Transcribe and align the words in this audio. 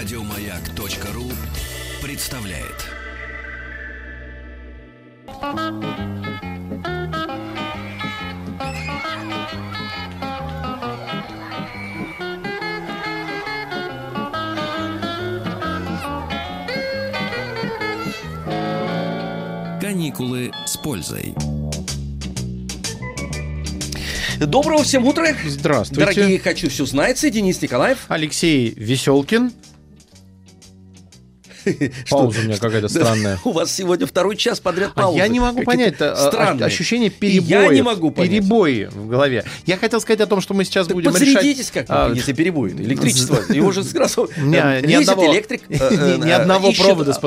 Радиомаяк.ру 0.00 1.30
представляет. 2.02 2.86
Каникулы 19.82 20.50
с 20.64 20.78
пользой. 20.78 21.34
Доброго 24.38 24.82
всем 24.82 25.06
утра. 25.06 25.36
Здравствуйте. 25.44 26.00
Дорогие 26.00 26.38
«Хочу 26.38 26.70
все 26.70 26.86
знать», 26.86 27.20
Денис 27.30 27.60
Николаев. 27.60 28.06
Алексей 28.08 28.70
Веселкин. 28.70 29.52
Пауза 32.10 32.40
у 32.40 32.42
меня 32.44 32.56
какая-то 32.56 32.88
странная. 32.88 33.38
У 33.44 33.52
вас 33.52 33.72
сегодня 33.72 34.06
второй 34.06 34.36
час 34.36 34.60
подряд 34.60 34.92
А 34.94 35.02
пауза. 35.02 35.18
я 35.18 35.28
не 35.28 35.40
могу 35.40 35.62
понять, 35.62 36.00
а, 36.00 36.12
а, 36.12 36.28
странные. 36.28 36.66
ощущение 36.66 37.08
И 37.08 37.10
перебоев. 37.10 37.48
я 37.48 37.68
не 37.68 37.82
могу 37.82 38.10
понять. 38.10 38.30
Перебои 38.30 38.88
в 38.92 39.08
голове. 39.08 39.44
Я 39.66 39.76
хотел 39.76 40.00
сказать 40.00 40.20
о 40.20 40.26
том, 40.26 40.40
что 40.40 40.54
мы 40.54 40.64
сейчас 40.64 40.88
будем 40.88 41.14
решать... 41.16 41.70
как 41.72 41.88
если 42.14 42.32
перебоет. 42.32 42.80
Электричество. 42.80 43.38
Его 43.52 43.72
же 43.72 43.84
сразу 43.90 44.28
Не, 44.36 44.56
э, 44.56 44.80
ни 44.86 44.94
одного- 44.94 45.32
э, 45.32 45.42
э, 45.68 46.74
провода 46.76 47.12
с 47.12 47.18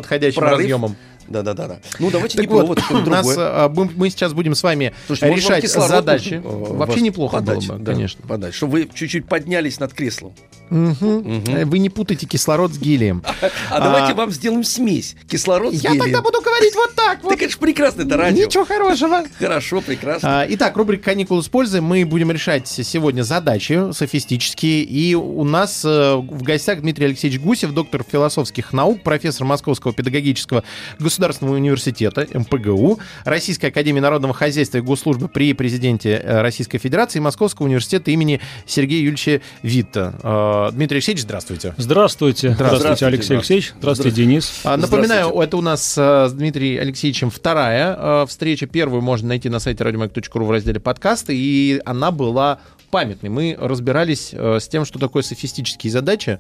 а, 0.82 0.96
подходящим 1.28 1.30
прорыв. 1.30 1.30
разъемом. 1.30 1.44
Да-да-да. 1.44 1.80
Ну, 2.00 2.12
давайте 2.12 2.38
Так 2.38 2.48
не 2.48 2.54
вот, 2.54 2.80
у 2.92 3.10
нас, 3.10 3.36
а, 3.38 3.70
мы 3.70 3.90
мы 3.96 4.10
сейчас 4.10 4.34
будем 4.34 4.56
с 4.56 4.64
вами 4.64 4.94
Слушайте, 5.08 5.36
решать 5.36 5.70
задачи. 5.70 6.42
э, 6.44 6.74
Вообще 6.74 7.02
неплохо 7.02 7.38
подать, 7.38 7.68
было 7.68 7.78
бы, 7.78 7.84
да, 7.84 7.92
конечно. 7.94 8.28
Подать, 8.28 8.54
чтобы 8.54 8.74
вы 8.74 8.90
чуть-чуть 8.94 9.26
поднялись 9.28 9.80
над 9.80 9.94
креслом. 9.94 10.34
Э, 10.70 11.66
Вы 11.66 11.80
не 11.80 11.90
путайте 11.90 12.26
кислород 12.26 12.74
с 12.74 12.78
гелием. 12.78 13.24
А 13.70 13.80
давайте 13.80 14.14
вам 14.14 14.32
сделаем 14.32 14.64
смесь. 14.64 15.16
Кислород 15.30 15.74
с 15.76 15.82
Я 15.82 15.92
тогда 15.92 16.06
гелием. 16.06 16.24
буду 16.24 16.42
говорить 16.42 16.74
вот 16.76 16.94
так 16.96 17.24
вот. 17.24 17.30
Так 17.30 17.42
это 17.42 17.52
же 17.52 17.58
прекрасно, 17.58 18.02
это 18.04 18.18
радио. 18.18 18.46
Ничего 18.46 18.66
хорошего. 18.66 19.24
Хорошо, 19.40 19.82
прекрасно. 19.82 20.42
А, 20.42 20.46
Итак, 20.50 20.76
рубрика 20.78 21.04
«Каникулы 21.06 21.44
с 21.44 21.48
пользой». 21.48 21.82
Мы 21.82 22.06
будем 22.06 22.32
решать 22.32 22.68
сегодня 22.68 23.24
задачи 23.24 23.92
софистические. 23.94 24.84
И 24.84 25.16
у 25.16 25.44
нас 25.44 25.84
э, 25.86 26.16
в 26.16 26.42
гостях 26.44 26.82
Дмитрий 26.82 27.06
Алексеевич 27.06 27.40
Гусев, 27.42 27.72
доктор 27.72 28.04
философских 28.10 28.74
наук, 28.74 29.02
профессор 29.04 29.46
Московского 29.46 29.94
педагогического 29.94 30.64
государственного 31.00 31.23
университета 31.24 32.28
МПГУ, 32.34 33.00
Российской 33.26 33.68
академии 33.68 34.00
народного 34.00 34.34
хозяйства 34.34 34.78
и 34.78 34.82
госслужбы 34.82 35.28
при 35.28 35.54
президенте 35.54 36.22
э, 36.24 36.42
Российской 36.42 36.78
Федерации 36.78 37.20
и 37.20 37.22
Московского 37.22 37.66
университета 37.66 38.12
имени 38.12 38.42
Сергея 38.66 39.00
Юрьевича 39.00 39.42
Витта. 39.62 40.14
Э, 40.24 40.76
Дмитрий 40.76 40.98
Алексеевич, 40.98 41.24
здравствуйте. 41.24 41.74
Здравствуйте. 41.78 42.52
Здравствуйте, 42.52 42.84
Здравствуйте, 42.84 43.06
Алексей 43.06 43.34
Алексеевич. 43.36 43.74
Здравствуйте, 43.78 44.16
Денис. 44.16 44.62
А, 44.64 44.78
Напоминаю, 44.78 45.28
Здравствуйте. 45.28 45.48
это 45.48 45.58
у 45.58 45.62
нас 45.62 45.98
э, 45.98 46.28
с 46.30 46.34
Дмитрием 46.34 46.82
Алексеевичем 46.82 47.30
вторая 47.30 47.96
э, 47.98 48.26
встреча. 48.28 48.68
Первую 48.68 49.02
можно 49.02 49.30
найти 49.30 49.50
на 49.50 49.60
сайте 49.60 49.84
radiomag.ru 49.84 50.46
в 50.46 50.52
разделе 50.52 50.80
подкасты, 50.80 51.36
и 51.36 51.82
она 51.86 52.12
была 52.12 52.60
памятной. 52.94 53.30
Мы 53.30 53.58
разбирались 53.60 54.30
э, 54.34 54.60
с 54.60 54.68
тем, 54.68 54.86
что 54.86 55.00
такое 55.00 55.24
софистические 55.24 55.90
задачи, 55.90 56.38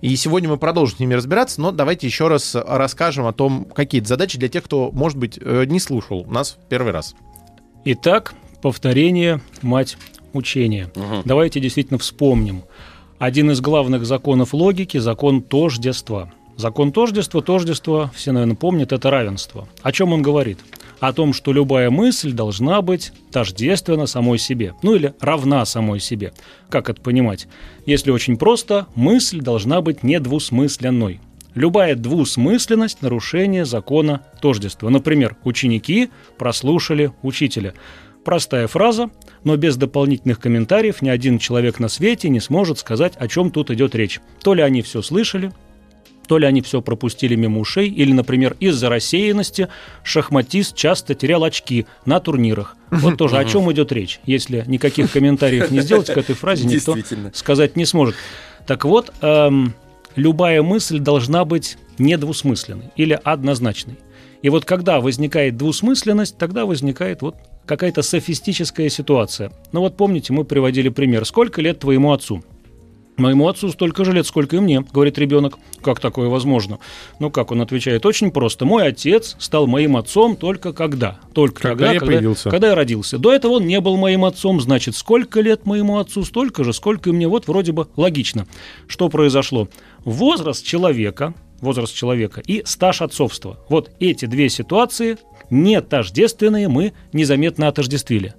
и 0.00 0.16
сегодня 0.16 0.48
мы 0.48 0.56
продолжим 0.56 0.96
с 0.96 0.98
ними 0.98 1.14
разбираться, 1.14 1.60
но 1.60 1.70
давайте 1.70 2.08
еще 2.08 2.26
раз 2.26 2.56
расскажем 2.56 3.24
о 3.26 3.32
том, 3.32 3.66
какие 3.66 4.00
это 4.00 4.08
задачи 4.08 4.36
для 4.36 4.48
тех, 4.48 4.64
кто, 4.64 4.90
может 4.90 5.16
быть, 5.16 5.38
э, 5.40 5.64
не 5.66 5.78
слушал 5.78 6.24
нас 6.24 6.58
в 6.60 6.68
первый 6.68 6.90
раз. 6.90 7.14
Итак, 7.84 8.34
повторение– 8.62 9.40
мать 9.62 9.96
учения. 10.32 10.90
Давайте 11.24 11.60
действительно 11.60 12.00
вспомним. 12.00 12.64
Один 13.20 13.52
из 13.52 13.60
главных 13.60 14.04
законов 14.04 14.54
логики– 14.54 14.96
закон 14.98 15.40
тождества. 15.40 16.32
Закон 16.56 16.90
тождества, 16.90 17.42
тождество, 17.42 18.10
все, 18.12 18.32
наверное, 18.32 18.56
помнят, 18.56 18.90
это 18.92 19.08
равенство. 19.08 19.68
О 19.82 19.92
чем 19.92 20.12
он 20.12 20.20
говорит? 20.20 20.58
О 21.02 21.12
том, 21.12 21.32
что 21.32 21.52
любая 21.52 21.90
мысль 21.90 22.30
должна 22.30 22.80
быть 22.80 23.10
тождественна 23.32 24.06
самой 24.06 24.38
себе. 24.38 24.74
Ну 24.82 24.94
или 24.94 25.14
равна 25.18 25.64
самой 25.64 25.98
себе. 25.98 26.32
Как 26.68 26.88
это 26.88 27.00
понимать? 27.00 27.48
Если 27.86 28.12
очень 28.12 28.36
просто, 28.36 28.86
мысль 28.94 29.40
должна 29.40 29.80
быть 29.80 30.04
недвусмысленной. 30.04 31.18
Любая 31.56 31.96
двусмысленность– 31.96 32.98
нарушение 33.02 33.64
закона 33.64 34.22
тождества. 34.40 34.90
Например, 34.90 35.34
ученики 35.42 36.10
прослушали 36.38 37.10
учителя. 37.22 37.74
Простая 38.24 38.68
фраза, 38.68 39.10
но 39.42 39.56
без 39.56 39.76
дополнительных 39.76 40.38
комментариев 40.38 41.02
ни 41.02 41.08
один 41.08 41.40
человек 41.40 41.80
на 41.80 41.88
свете 41.88 42.28
не 42.28 42.38
сможет 42.38 42.78
сказать, 42.78 43.14
о 43.16 43.26
чем 43.26 43.50
тут 43.50 43.72
идет 43.72 43.96
речь. 43.96 44.20
То 44.40 44.54
ли 44.54 44.62
они 44.62 44.82
все 44.82 45.02
слышали, 45.02 45.50
то 46.26 46.38
ли 46.38 46.46
они 46.46 46.62
все 46.62 46.80
пропустили 46.80 47.34
мимо 47.34 47.60
ушей, 47.60 47.88
или, 47.88 48.12
например, 48.12 48.56
из-за 48.60 48.88
рассеянности 48.88 49.68
шахматист 50.02 50.74
часто 50.74 51.14
терял 51.14 51.44
очки 51.44 51.86
на 52.04 52.20
турнирах. 52.20 52.76
Вот 52.90 53.16
тоже 53.16 53.38
о 53.38 53.44
чем 53.44 53.70
идет 53.72 53.92
речь. 53.92 54.20
Если 54.24 54.64
никаких 54.66 55.10
комментариев 55.10 55.70
не 55.70 55.80
сделать 55.80 56.06
к 56.06 56.16
этой 56.16 56.34
фразе, 56.34 56.66
никто 56.66 56.96
сказать 57.32 57.76
не 57.76 57.84
сможет. 57.84 58.14
Так 58.66 58.84
вот, 58.84 59.12
эм, 59.22 59.74
любая 60.14 60.62
мысль 60.62 60.98
должна 60.98 61.44
быть 61.44 61.78
недвусмысленной 61.98 62.90
или 62.96 63.18
однозначной. 63.22 63.98
И 64.42 64.48
вот 64.48 64.64
когда 64.64 65.00
возникает 65.00 65.56
двусмысленность, 65.56 66.36
тогда 66.36 66.66
возникает 66.66 67.22
вот 67.22 67.36
какая-то 67.64 68.02
софистическая 68.02 68.88
ситуация. 68.88 69.52
Ну 69.70 69.80
вот 69.80 69.96
помните, 69.96 70.32
мы 70.32 70.44
приводили 70.44 70.88
пример. 70.88 71.24
Сколько 71.24 71.60
лет 71.62 71.78
твоему 71.78 72.12
отцу? 72.12 72.42
Моему 73.22 73.46
отцу 73.46 73.68
столько 73.68 74.04
же 74.04 74.12
лет, 74.12 74.26
сколько 74.26 74.56
и 74.56 74.58
мне, 74.58 74.84
говорит 74.92 75.16
ребенок. 75.16 75.56
Как 75.80 76.00
такое 76.00 76.28
возможно? 76.28 76.80
Ну 77.20 77.30
как 77.30 77.52
он 77.52 77.60
отвечает? 77.60 78.04
Очень 78.04 78.32
просто. 78.32 78.64
Мой 78.64 78.84
отец 78.84 79.36
стал 79.38 79.68
моим 79.68 79.96
отцом 79.96 80.34
только 80.34 80.72
когда? 80.72 81.20
Только 81.32 81.62
Когда 81.62 81.86
тогда, 81.86 81.92
я 81.92 82.00
появился. 82.00 82.50
когда 82.50 82.70
я 82.70 82.74
родился. 82.74 83.18
До 83.18 83.32
этого 83.32 83.52
он 83.52 83.66
не 83.68 83.80
был 83.80 83.96
моим 83.96 84.24
отцом, 84.24 84.60
значит, 84.60 84.96
сколько 84.96 85.40
лет 85.40 85.66
моему 85.66 85.98
отцу, 85.98 86.24
столько 86.24 86.64
же, 86.64 86.72
сколько 86.72 87.10
и 87.10 87.12
мне. 87.12 87.28
Вот 87.28 87.46
вроде 87.46 87.70
бы 87.70 87.86
логично. 87.94 88.48
Что 88.88 89.08
произошло? 89.08 89.68
Возраст 90.04 90.66
человека, 90.66 91.32
возраст 91.60 91.94
человека 91.94 92.42
и 92.44 92.62
стаж 92.66 93.02
отцовства. 93.02 93.60
Вот 93.68 93.92
эти 94.00 94.26
две 94.26 94.48
ситуации 94.48 95.16
не 95.52 95.82
тождественные 95.82 96.68
мы 96.68 96.94
незаметно 97.12 97.68
отождествили. 97.68 98.34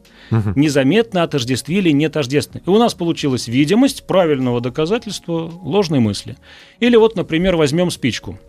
Незаметно 0.56 1.22
отождествили 1.22 1.91
нетождественные. 1.91 2.63
И 2.66 2.69
у 2.69 2.79
нас 2.79 2.96
получилась 2.96 3.47
видимость 3.47 4.07
правильного 4.07 4.62
доказательства 4.62 5.52
ложной 5.62 6.00
мысли. 6.00 6.38
Или 6.79 6.96
вот, 6.96 7.16
например, 7.16 7.56
возьмем 7.56 7.91
спичку. 7.91 8.40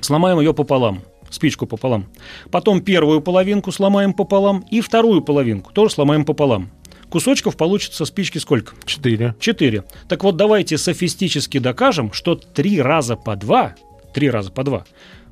Сломаем 0.00 0.40
ее 0.40 0.52
пополам. 0.52 1.02
Спичку 1.30 1.66
пополам. 1.66 2.06
Потом 2.50 2.80
первую 2.80 3.20
половинку 3.20 3.70
сломаем 3.70 4.12
пополам 4.12 4.64
и 4.70 4.80
вторую 4.80 5.22
половинку 5.22 5.72
тоже 5.72 5.94
сломаем 5.94 6.24
пополам. 6.24 6.70
Кусочков 7.10 7.56
получится 7.56 8.04
спички 8.06 8.38
сколько? 8.38 8.74
Четыре. 8.84 9.36
4. 9.38 9.84
Так 10.08 10.24
вот, 10.24 10.36
давайте 10.36 10.78
софистически 10.78 11.58
докажем, 11.58 12.12
что 12.12 12.34
3 12.34 12.82
раза 12.82 13.14
по 13.14 13.36
2, 13.36 13.76
3 14.14 14.30
раза 14.30 14.50
по 14.50 14.64
2, 14.64 14.84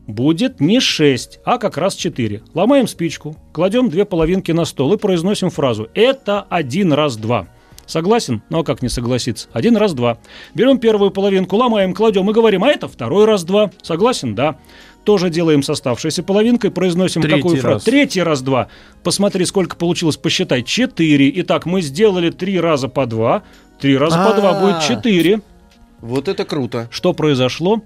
будет 0.07 0.61
не 0.61 0.81
6, 0.81 1.41
а 1.45 1.59
как 1.59 1.77
раз 1.77 1.95
4. 1.95 2.43
Ломаем 2.55 2.87
спичку, 2.89 3.37
кладем 3.53 3.89
две 3.89 4.05
половинки 4.05 4.53
на 4.53 4.65
стол 4.65 4.95
и 4.95 4.99
произносим 4.99 5.51
фразу 5.51 5.89
«Это 5.95 6.43
один 6.49 6.93
раз 6.93 7.17
два». 7.17 7.49
Согласен? 7.85 8.43
Ну 8.49 8.61
а 8.61 8.65
как 8.65 8.81
не 8.81 8.89
согласиться? 8.89 9.49
Один 9.53 9.77
раз 9.77 9.93
два. 9.93 10.19
Берем 10.55 10.79
первую 10.79 11.11
половинку, 11.11 11.57
ломаем, 11.57 11.95
кладем 11.95 12.31
и 12.31 12.33
говорим, 12.33 12.63
а 12.65 12.69
это 12.69 12.89
второй 12.89 13.25
раз 13.27 13.45
два. 13.45 13.71
Согласен? 13.83 14.35
Да. 14.35 14.57
Тоже 15.05 15.31
делаем 15.31 15.63
с 15.65 15.69
оставшейся 15.69 16.23
половинкой, 16.23 16.71
произносим 16.71 17.23
Третий 17.23 17.43
какую 17.43 17.57
фразу? 17.57 17.75
раз. 17.75 17.85
Третий 17.85 18.23
раз 18.23 18.41
два. 18.41 18.69
Посмотри, 19.03 19.45
сколько 19.45 19.77
получилось, 19.77 20.17
посчитай. 20.17 20.63
Четыре. 20.63 21.31
Итак, 21.41 21.67
мы 21.67 21.83
сделали 21.83 22.31
три 22.31 22.59
раза 22.61 22.89
по 22.89 23.05
два. 23.05 23.43
Три 23.81 23.97
раза 23.99 24.17
по 24.25 24.41
два 24.41 24.61
будет 24.61 24.77
А. 24.77 24.81
четыре. 24.81 25.41
Вот 26.01 26.29
это 26.29 26.45
круто. 26.45 26.89
Что 26.91 27.13
произошло? 27.13 27.83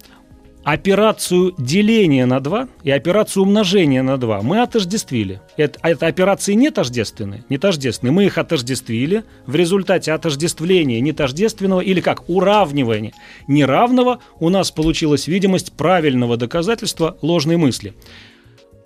Операцию 0.66 1.54
деления 1.58 2.26
на 2.26 2.40
2 2.40 2.68
и 2.82 2.90
операцию 2.90 3.44
умножения 3.44 4.02
на 4.02 4.18
2 4.18 4.42
мы 4.42 4.62
отождествили. 4.62 5.40
Это, 5.56 5.78
это 5.80 6.08
операции 6.08 6.54
не 6.54 6.72
тождественные, 6.72 7.44
не 7.48 7.56
тождественные. 7.56 8.12
Мы 8.12 8.24
их 8.24 8.36
отождествили. 8.36 9.22
В 9.46 9.54
результате 9.54 10.10
отождествления 10.10 11.00
нетождественного 11.00 11.82
или 11.82 12.00
как 12.00 12.28
уравнивания 12.28 13.12
неравного 13.46 14.18
у 14.40 14.48
нас 14.48 14.72
получилась 14.72 15.28
видимость 15.28 15.72
правильного 15.72 16.36
доказательства 16.36 17.16
ложной 17.22 17.58
мысли. 17.58 17.94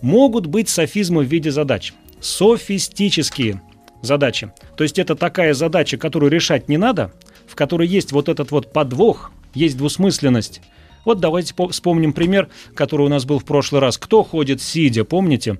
Могут 0.03 0.45
быть 0.45 0.69
софизмы 0.69 1.25
в 1.25 1.29
виде 1.29 1.51
задач. 1.51 1.95
Софистические 2.21 3.63
задачи. 4.03 4.53
То 4.77 4.85
есть 4.85 4.99
это 4.99 5.15
такая 5.15 5.55
задача, 5.55 5.97
которую 5.97 6.31
решать 6.31 6.69
не 6.69 6.77
надо, 6.77 7.11
в 7.47 7.55
которой 7.55 7.89
есть 7.89 8.13
вот 8.13 8.29
этот 8.29 8.51
вот 8.51 8.71
подвох, 8.71 9.33
есть 9.55 9.79
двусмысленность. 9.79 10.61
Вот 11.05 11.21
давайте 11.21 11.55
по- 11.55 11.69
вспомним 11.69 12.13
пример, 12.13 12.49
который 12.75 13.07
у 13.07 13.09
нас 13.09 13.25
был 13.25 13.39
в 13.39 13.45
прошлый 13.45 13.81
раз. 13.81 13.99
Кто 13.99 14.23
ходит 14.23 14.61
сидя, 14.63 15.05
помните? 15.05 15.59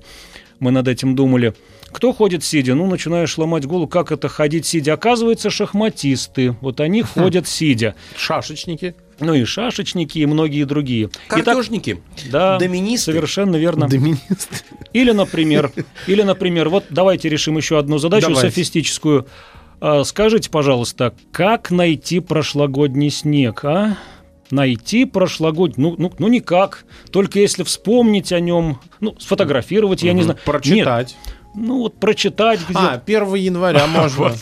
Мы 0.59 0.71
над 0.71 0.89
этим 0.89 1.15
думали. 1.15 1.55
Кто 1.91 2.13
ходит 2.13 2.45
сидя? 2.45 2.75
Ну, 2.75 2.87
начинаешь 2.87 3.37
ломать 3.39 3.65
голову, 3.67 3.89
как 3.89 4.13
это 4.13 4.29
ходить 4.29 4.65
сидя. 4.67 4.93
Оказывается, 4.93 5.51
шахматисты. 5.51 6.55
Вот 6.61 6.81
они 6.81 7.03
ходят 7.03 7.49
сидя. 7.49 7.95
Шашечники. 8.17 8.95
Ну 9.19 9.35
и 9.35 9.45
шашечники, 9.45 10.19
и 10.19 10.27
многие 10.27 10.65
другие. 10.65 11.11
Итак, 11.29 11.45
Картежники. 11.45 12.01
да, 12.31 12.59
доминисты. 12.59 13.13
совершенно 13.13 13.57
верно. 13.57 13.89
Доминисты. 13.89 14.57
Или, 14.93 15.11
например, 15.13 15.73
или, 16.07 16.23
например, 16.23 16.69
вот 16.69 16.85
давайте 16.91 17.29
решим 17.29 17.57
еще 17.57 17.79
одну 17.79 17.99
задачу 17.99 18.29
Давайте. 18.29 18.49
софистическую. 18.51 19.27
А, 19.81 20.05
Скажите, 20.05 20.49
пожалуйста, 20.51 21.13
как 21.33 21.71
найти 21.71 22.21
прошлогодний 22.21 23.11
снег, 23.11 23.65
а? 23.65 23.97
Найти 24.51 25.07
прошлогодний, 25.07 25.77
ну, 25.79 25.95
ну, 25.99 26.13
ну 26.19 26.29
никак, 26.29 26.85
только 27.11 27.39
если 27.39 27.63
вспомнить 27.63 28.33
о 28.33 28.41
нем, 28.41 28.79
ну, 29.01 29.15
сфотографировать, 29.19 30.03
я 30.03 30.13
не 30.13 30.23
знаю. 30.23 30.37
Нет, 30.39 30.45
Прочитать. 30.45 31.17
Ну 31.55 31.79
вот 31.79 31.95
прочитать 31.95 32.61
где-то. 32.69 32.93
А, 32.95 33.03
1 33.05 33.35
января 33.35 33.87
можно. 33.89 34.25
Вот, 34.25 34.37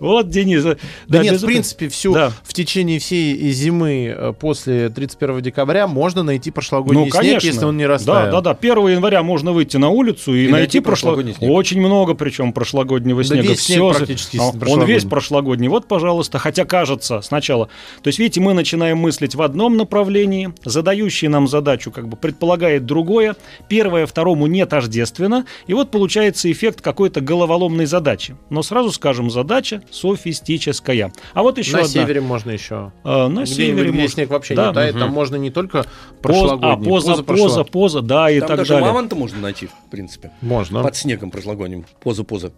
вот, 0.00 0.28
Денис. 0.30 0.62
Да, 0.64 0.76
да, 1.08 1.22
нет, 1.22 1.34
без- 1.34 1.42
в 1.42 1.46
принципе, 1.46 1.88
всю 1.88 2.12
Да. 2.14 2.32
в 2.42 2.52
течение 2.54 2.98
всей 2.98 3.50
зимы 3.50 4.14
э, 4.16 4.32
после 4.38 4.88
31 4.88 5.40
декабря 5.42 5.86
можно 5.86 6.22
найти 6.22 6.50
прошлогодний 6.50 7.04
Ну, 7.04 7.10
снег, 7.10 7.14
конечно. 7.22 7.46
если 7.46 7.64
он 7.64 7.76
не 7.76 7.84
Да, 7.84 7.88
растаял. 7.90 8.30
да, 8.32 8.40
да. 8.40 8.54
1 8.54 8.88
января 8.88 9.22
можно 9.22 9.52
выйти 9.52 9.76
на 9.76 9.88
улицу 9.90 10.34
и, 10.34 10.44
И 10.44 10.48
найти 10.48 10.52
найти 10.52 10.80
прошлогодний 10.80 11.32
прошлогодний 11.32 11.34
снег. 11.34 11.50
Очень 11.58 11.80
много, 11.80 12.14
причем 12.14 12.52
прошлогоднего 12.52 13.22
Да 13.22 13.28
снега. 13.28 13.48
весь 13.48 13.60
снег 13.60 13.96
практически 13.96 14.36
Он 14.38 14.58
прошлогодний. 14.58 14.94
весь 14.94 15.04
прошлогодний. 15.04 15.68
Вот, 15.68 15.86
пожалуйста. 15.86 16.38
Хотя 16.38 16.64
кажется 16.64 17.20
сначала. 17.20 17.66
То 18.02 18.08
есть, 18.08 18.18
видите, 18.18 18.40
мы 18.40 18.54
начинаем 18.54 18.98
мыслить 18.98 19.34
в 19.34 19.42
одном 19.42 19.76
направлении, 19.76 20.52
задающий 20.64 21.28
нам 21.28 21.48
задачу 21.48 21.90
как 21.90 22.08
бы 22.08 22.16
предполагает 22.16 22.86
другое. 22.86 23.36
Первое 23.68 24.06
второму 24.06 24.46
не 24.46 24.64
тождественно. 24.66 25.44
И 25.66 25.74
вот 25.74 25.90
получается 25.90 26.45
эффект 26.52 26.80
какой-то 26.80 27.20
головоломной 27.20 27.86
задачи. 27.86 28.36
Но 28.50 28.62
сразу 28.62 28.90
скажем, 28.92 29.30
задача 29.30 29.82
софистическая. 29.90 31.12
А 31.34 31.42
вот 31.42 31.58
еще 31.58 31.72
На 31.72 31.78
одна. 31.80 31.88
севере 31.88 32.20
можно 32.20 32.50
еще. 32.50 32.92
А, 33.04 33.28
на 33.28 33.42
Где-нибудь, 33.42 33.48
севере 33.48 33.88
где 33.90 33.98
можно. 34.00 34.08
снег 34.08 34.30
вообще 34.30 34.54
Да. 34.54 34.68
не 34.68 34.74
тает, 34.74 34.98
там 34.98 35.10
можно 35.10 35.36
не 35.36 35.50
только 35.50 35.84
Поза, 36.22 36.54
а, 36.54 36.56
прошлогодний, 36.56 36.88
поза, 36.88 37.06
поза, 37.08 37.22
позапрошлогодний. 37.22 37.72
поза, 37.72 38.00
да, 38.02 38.30
и 38.30 38.38
Там 38.40 38.48
так 38.48 38.56
даже 38.58 38.72
далее. 38.74 38.86
мамонта 38.88 39.16
можно 39.16 39.38
найти, 39.40 39.66
в 39.66 39.90
принципе. 39.90 40.30
Можно. 40.40 40.82
Под 40.82 40.96
снегом 40.96 41.30
прошлогодним. 41.30 41.84
Поза-поза. 42.02 42.52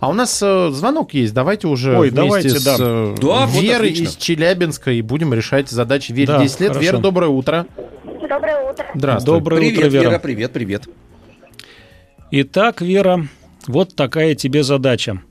А 0.00 0.08
у 0.08 0.12
нас 0.12 0.42
э, 0.42 0.70
звонок 0.72 1.14
есть. 1.14 1.32
Давайте 1.32 1.68
уже 1.68 1.92
Ой, 1.96 2.10
вместе 2.10 2.16
давайте, 2.16 2.48
с 2.50 2.64
да. 2.64 2.76
э, 2.80 3.14
Да, 3.20 3.46
вот 3.46 3.62
Верой 3.62 3.90
отлично. 3.90 4.04
из 4.10 4.16
Челябинска 4.16 4.90
и 4.90 5.02
будем 5.02 5.32
решать 5.32 5.68
задачи. 5.70 6.10
Вере 6.12 6.26
Да, 6.26 6.42
10 6.42 6.60
лет. 6.60 6.68
хорошо. 6.72 6.84
Вера, 6.90 6.98
доброе 6.98 7.28
утро. 7.28 7.66
Доброе 8.28 8.70
утро. 8.70 8.86
Здравствуй. 8.94 9.34
Доброе 9.38 9.58
привет, 9.60 9.78
утро, 9.78 9.88
Вера. 9.88 10.02
Вера, 10.10 10.18
привет, 10.18 10.52
привет. 10.52 10.88
Итак, 12.30 12.82
Вера, 12.82 13.26
вот 13.66 13.94
такая 13.94 14.34
тебе 14.34 14.62
задача. 14.62 15.22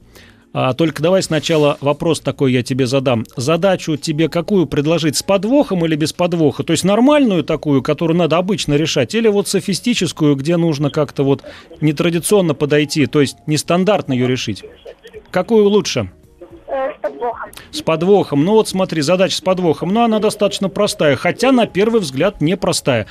А, 0.51 0.73
только 0.73 1.03
давай 1.03 1.21
сначала 1.21 1.77
вопрос 1.79 2.21
такой 2.21 2.53
я 2.53 2.63
тебе 2.63 2.87
задам. 2.87 3.23
Задачу 3.35 3.97
тебе 3.97 4.29
какую 4.29 4.65
предложить, 4.65 5.15
с 5.15 5.21
подвохом 5.21 5.85
или 5.85 5.95
без 5.95 6.11
подвоха? 6.11 6.63
То 6.63 6.73
есть 6.73 6.83
нормальную 6.83 7.43
такую, 7.43 7.83
которую 7.83 8.17
надо 8.17 8.37
обычно 8.37 8.73
решать, 8.73 9.13
или 9.13 9.27
вот 9.27 9.47
софистическую, 9.47 10.35
где 10.35 10.57
нужно 10.57 10.89
как-то 10.89 11.23
вот 11.23 11.43
нетрадиционно 11.81 12.55
подойти, 12.55 13.05
то 13.05 13.21
есть 13.21 13.37
нестандартно 13.45 14.13
ее 14.13 14.27
решить? 14.27 14.63
Какую 15.29 15.69
лучше? 15.69 16.09
Э, 16.67 16.89
с 16.93 16.99
подвохом. 16.99 17.51
С 17.69 17.81
подвохом. 17.83 18.43
Ну 18.43 18.51
вот 18.53 18.67
смотри, 18.69 19.01
задача 19.01 19.35
с 19.35 19.41
подвохом, 19.41 19.93
но 19.93 20.03
она 20.03 20.17
достаточно 20.17 20.67
простая, 20.67 21.15
хотя 21.15 21.51
на 21.51 21.67
первый 21.67 22.01
взгляд 22.01 22.41
непростая. 22.41 23.05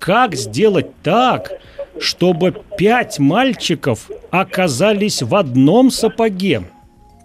Как 0.00 0.34
сделать 0.34 0.88
так, 1.04 1.52
чтобы 2.00 2.62
пять 2.76 3.18
мальчиков 3.18 4.10
оказались 4.30 5.22
в 5.22 5.34
одном 5.34 5.90
сапоге? 5.90 6.62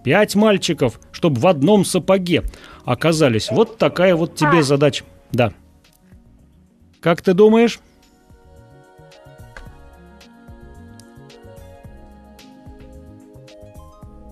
Пять 0.03 0.35
мальчиков, 0.35 0.99
чтобы 1.11 1.39
в 1.39 1.47
одном 1.47 1.85
сапоге 1.85 2.43
оказались. 2.85 3.49
Вот 3.49 3.77
такая 3.77 4.15
вот 4.15 4.35
тебе 4.35 4.63
задача. 4.63 5.05
Да. 5.31 5.53
Как 6.99 7.21
ты 7.21 7.33
думаешь? 7.33 7.79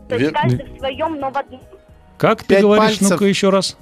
То 0.10 0.16
есть 0.18 0.34
каждый 0.34 0.66
в 0.66 0.78
своем, 0.78 1.20
но 1.20 1.32
в 1.32 1.38
одном. 1.38 1.62
Как 2.18 2.44
ты 2.44 2.56
Пять 2.56 2.62
говоришь? 2.64 2.86
пальцев. 3.00 3.10
Ну-ка 3.12 3.26
еще 3.26 3.50
раз. 3.50 3.78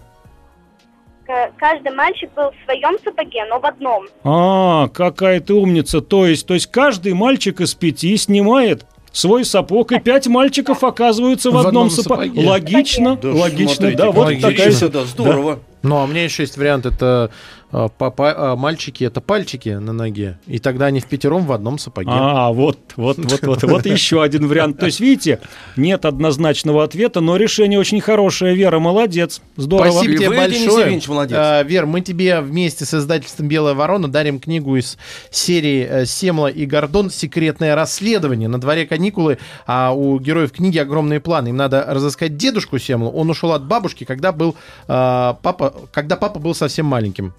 Каждый 1.57 1.93
мальчик 1.93 2.29
был 2.35 2.51
в 2.51 2.65
своем 2.65 2.97
сапоге, 3.03 3.45
но 3.49 3.59
в 3.59 3.65
одном. 3.65 4.07
А, 4.23 4.87
какая 4.89 5.39
ты 5.39 5.53
умница. 5.53 6.01
То 6.01 6.25
есть, 6.25 6.47
то 6.47 6.53
есть 6.53 6.67
каждый 6.67 7.13
мальчик 7.13 7.61
из 7.61 7.73
пяти 7.75 8.17
снимает 8.17 8.85
свой 9.11 9.43
сапог, 9.45 9.91
и 9.91 9.99
пять 9.99 10.27
мальчиков 10.27 10.83
оказываются 10.83 11.49
в, 11.51 11.53
В 11.53 11.57
одном, 11.57 11.67
одном 11.85 11.89
сапоге. 11.89 12.29
сапоге. 12.29 12.47
Логично, 12.47 13.15
Да, 13.17 13.29
логично, 13.31 13.75
смотрите, 13.75 13.97
да, 13.97 14.11
вот 14.11 14.25
логично. 14.25 14.49
такая. 14.51 14.89
Да, 14.89 15.05
здорово. 15.05 15.59
Ну, 15.81 15.97
а 15.97 16.03
у 16.03 16.07
меня 16.07 16.23
еще 16.23 16.43
есть 16.43 16.57
вариант. 16.57 16.85
Это 16.85 17.31
папа- 17.71 18.33
а, 18.35 18.55
мальчики, 18.55 19.03
это 19.03 19.21
пальчики 19.21 19.69
на 19.69 19.93
ноге. 19.93 20.39
И 20.47 20.59
тогда 20.59 20.87
они 20.87 20.99
в 20.99 21.05
пятером 21.05 21.45
в 21.45 21.51
одном 21.51 21.77
сапоге. 21.77 22.09
А, 22.11 22.51
вот, 22.51 22.79
вот, 22.95 23.17
вот, 23.17 23.41
вот, 23.43 23.63
вот 23.63 23.85
еще 23.85 24.23
один 24.23 24.47
вариант. 24.47 24.79
То 24.79 24.87
есть, 24.87 24.99
видите, 24.99 25.39
нет 25.75 26.05
однозначного 26.05 26.83
ответа, 26.83 27.21
но 27.21 27.35
решение 27.35 27.79
очень 27.79 28.01
хорошее. 28.01 28.55
Вера, 28.55 28.79
молодец, 28.79 29.41
здорово. 29.55 29.91
Спасибо 29.91 30.17
тебе 30.17 30.29
Денис 30.29 30.65
большое. 30.65 31.01
Молодец. 31.07 31.37
А, 31.39 31.63
Вер, 31.63 31.85
мы 31.85 32.01
тебе 32.01 32.41
вместе 32.41 32.85
с 32.85 32.93
издательством 32.93 33.47
«Белая 33.47 33.75
ворона» 33.75 34.07
дарим 34.07 34.39
книгу 34.39 34.75
из 34.75 34.97
серии 35.29 35.87
э, 35.87 36.05
«Семла 36.05 36.47
и 36.47 36.65
Гордон. 36.65 37.09
Секретное 37.11 37.75
расследование». 37.75 38.49
На 38.49 38.59
дворе 38.59 38.87
каникулы, 38.87 39.37
а 39.67 39.93
у 39.93 40.19
героев 40.19 40.51
книги 40.51 40.77
огромные 40.79 41.19
планы. 41.19 41.49
Им 41.49 41.57
надо 41.57 41.85
разыскать 41.87 42.35
дедушку 42.37 42.79
Семлу. 42.79 43.11
Он 43.11 43.29
ушел 43.29 43.51
от 43.51 43.65
бабушки, 43.65 44.03
когда 44.05 44.31
был 44.31 44.55
а, 44.87 45.37
папа, 45.43 45.73
когда 45.91 46.15
папа 46.15 46.39
был 46.39 46.55
совсем 46.55 46.85
маленьким. 46.87 47.33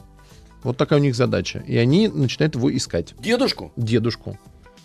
Вот 0.63 0.77
такая 0.77 0.99
у 0.99 1.03
них 1.03 1.15
задача. 1.15 1.63
И 1.67 1.77
они 1.77 2.09
начинают 2.09 2.55
его 2.55 2.75
искать. 2.75 3.15
Дедушку. 3.19 3.73
Дедушку. 3.77 4.39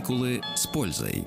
Каникулы 0.00 0.40
с 0.54 0.66
пользой. 0.66 1.22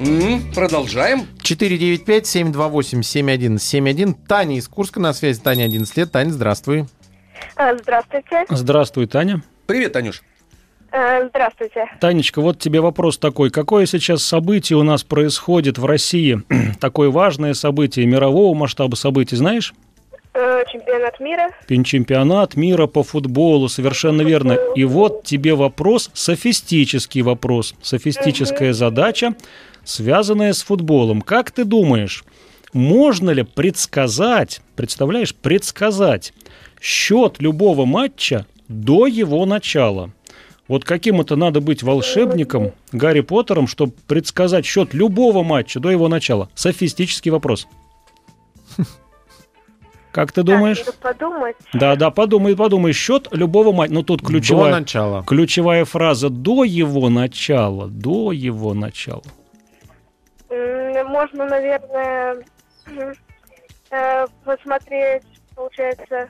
М, 0.00 0.42
Продолжаем. 0.52 1.28
495-728-7171. 1.44 4.14
Таня 4.26 4.56
из 4.56 4.66
Курска 4.66 4.98
на 4.98 5.12
связи. 5.12 5.38
Таня, 5.40 5.66
11 5.66 5.96
лет. 5.96 6.10
Таня, 6.10 6.30
здравствуй. 6.30 6.86
А, 7.54 7.76
Здравствуйте. 7.76 8.46
Здравствуй, 8.50 9.06
Таня. 9.06 9.44
Привет, 9.66 9.92
Танюш. 9.92 10.22
А, 10.90 11.28
Здравствуйте. 11.28 11.86
Танечка, 12.00 12.40
вот 12.40 12.58
тебе 12.58 12.80
вопрос 12.80 13.16
такой. 13.18 13.50
Какое 13.50 13.86
сейчас 13.86 14.24
событие 14.24 14.76
у 14.76 14.82
нас 14.82 15.04
происходит 15.04 15.78
в 15.78 15.84
России? 15.84 16.42
Такое 16.80 17.10
важное 17.10 17.54
событие, 17.54 18.06
мирового 18.06 18.56
масштаба 18.56 18.96
событий, 18.96 19.36
знаешь? 19.36 19.72
Э, 20.40 20.62
Чемпионат 20.70 21.18
мира. 21.18 21.50
Пин- 21.66 21.82
Чемпионат 21.82 22.54
мира 22.54 22.86
по 22.86 23.02
футболу, 23.02 23.68
совершенно 23.68 24.22
верно. 24.22 24.52
И 24.76 24.84
вот 24.84 25.24
тебе 25.24 25.54
вопрос, 25.56 26.10
софистический 26.12 27.22
вопрос, 27.22 27.74
софистическая 27.82 28.72
задача, 28.72 29.34
связанная 29.82 30.52
с 30.52 30.62
футболом. 30.62 31.22
Как 31.22 31.50
ты 31.50 31.64
думаешь, 31.64 32.24
можно 32.72 33.30
ли 33.30 33.42
предсказать, 33.42 34.60
представляешь, 34.76 35.34
предсказать 35.34 36.32
счет 36.80 37.40
любого 37.40 37.84
матча 37.84 38.46
до 38.68 39.08
его 39.08 39.44
начала? 39.44 40.12
Вот 40.68 40.84
каким 40.84 41.20
это 41.20 41.34
надо 41.34 41.60
быть 41.60 41.82
волшебником, 41.82 42.70
Гарри 42.92 43.22
Поттером, 43.22 43.66
чтобы 43.66 43.92
предсказать 44.06 44.64
счет 44.64 44.94
любого 44.94 45.42
матча 45.42 45.80
до 45.80 45.90
его 45.90 46.06
начала? 46.06 46.48
Софистический 46.54 47.32
вопрос. 47.32 47.66
Как 50.12 50.32
ты 50.32 50.42
думаешь? 50.42 50.80
Так, 50.80 50.94
подумать. 50.96 51.56
Да, 51.72 51.96
да, 51.96 52.10
подумай, 52.10 52.56
подумай, 52.56 52.92
счет 52.92 53.28
любого 53.30 53.72
матча. 53.72 53.92
Ну, 53.92 54.02
тут 54.02 54.20
До 54.22 54.26
ключевая, 54.26 54.80
начала. 54.80 55.22
ключевая 55.24 55.84
фраза 55.84 56.30
до 56.30 56.64
его 56.64 57.08
начала, 57.08 57.88
до 57.88 58.32
его 58.32 58.74
начала. 58.74 59.22
Можно, 60.50 61.46
наверное, 61.46 62.36
э, 63.90 64.26
посмотреть, 64.44 65.22
получается, 65.54 66.28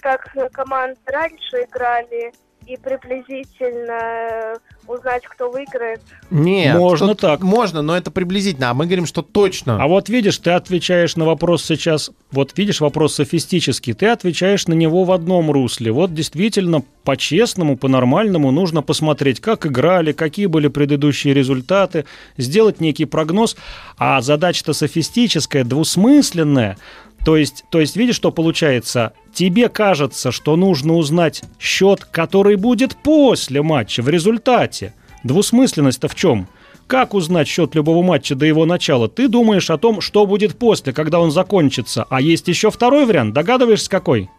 как 0.00 0.32
команды 0.52 0.98
раньше 1.06 1.64
играли 1.68 2.32
и 2.68 2.76
приблизительно 2.76 3.92
э, 3.92 4.56
узнать, 4.86 5.22
кто 5.24 5.50
выиграет. 5.50 6.02
Нет. 6.30 6.76
Можно 6.76 7.08
тут 7.08 7.20
так. 7.20 7.40
Можно, 7.40 7.80
но 7.80 7.96
это 7.96 8.10
приблизительно. 8.10 8.70
А 8.70 8.74
мы 8.74 8.84
говорим, 8.84 9.06
что 9.06 9.22
точно. 9.22 9.82
А 9.82 9.88
вот 9.88 10.10
видишь, 10.10 10.36
ты 10.36 10.50
отвечаешь 10.50 11.16
на 11.16 11.24
вопрос 11.24 11.64
сейчас, 11.64 12.10
вот 12.30 12.52
видишь, 12.58 12.82
вопрос 12.82 13.14
софистический, 13.14 13.94
ты 13.94 14.08
отвечаешь 14.08 14.66
на 14.66 14.74
него 14.74 15.04
в 15.04 15.12
одном 15.12 15.50
русле. 15.50 15.90
Вот 15.92 16.12
действительно, 16.12 16.82
по-честному, 17.04 17.78
по-нормальному 17.78 18.50
нужно 18.50 18.82
посмотреть, 18.82 19.40
как 19.40 19.64
играли, 19.64 20.12
какие 20.12 20.46
были 20.46 20.68
предыдущие 20.68 21.32
результаты, 21.32 22.04
сделать 22.36 22.80
некий 22.82 23.06
прогноз. 23.06 23.56
А 23.96 24.20
задача-то 24.20 24.74
софистическая, 24.74 25.64
двусмысленная. 25.64 26.76
То 27.24 27.36
есть, 27.36 27.64
то 27.70 27.80
есть, 27.80 27.96
видишь, 27.96 28.16
что 28.16 28.30
получается? 28.30 29.12
Тебе 29.32 29.68
кажется, 29.68 30.32
что 30.32 30.56
нужно 30.56 30.94
узнать 30.94 31.42
счет, 31.58 32.04
который 32.04 32.56
будет 32.56 32.96
после 32.96 33.62
матча, 33.62 34.02
в 34.02 34.08
результате. 34.08 34.94
Двусмысленность-то 35.24 36.08
в 36.08 36.14
чем? 36.14 36.48
Как 36.86 37.12
узнать 37.12 37.46
счет 37.46 37.74
любого 37.74 38.02
матча 38.02 38.34
до 38.34 38.46
его 38.46 38.64
начала? 38.64 39.08
Ты 39.08 39.28
думаешь 39.28 39.68
о 39.68 39.76
том, 39.76 40.00
что 40.00 40.26
будет 40.26 40.58
после, 40.58 40.94
когда 40.94 41.20
он 41.20 41.30
закончится. 41.30 42.06
А 42.08 42.20
есть 42.20 42.48
еще 42.48 42.70
второй 42.70 43.04
вариант. 43.04 43.34
Догадываешься, 43.34 43.90
какой? 43.90 44.30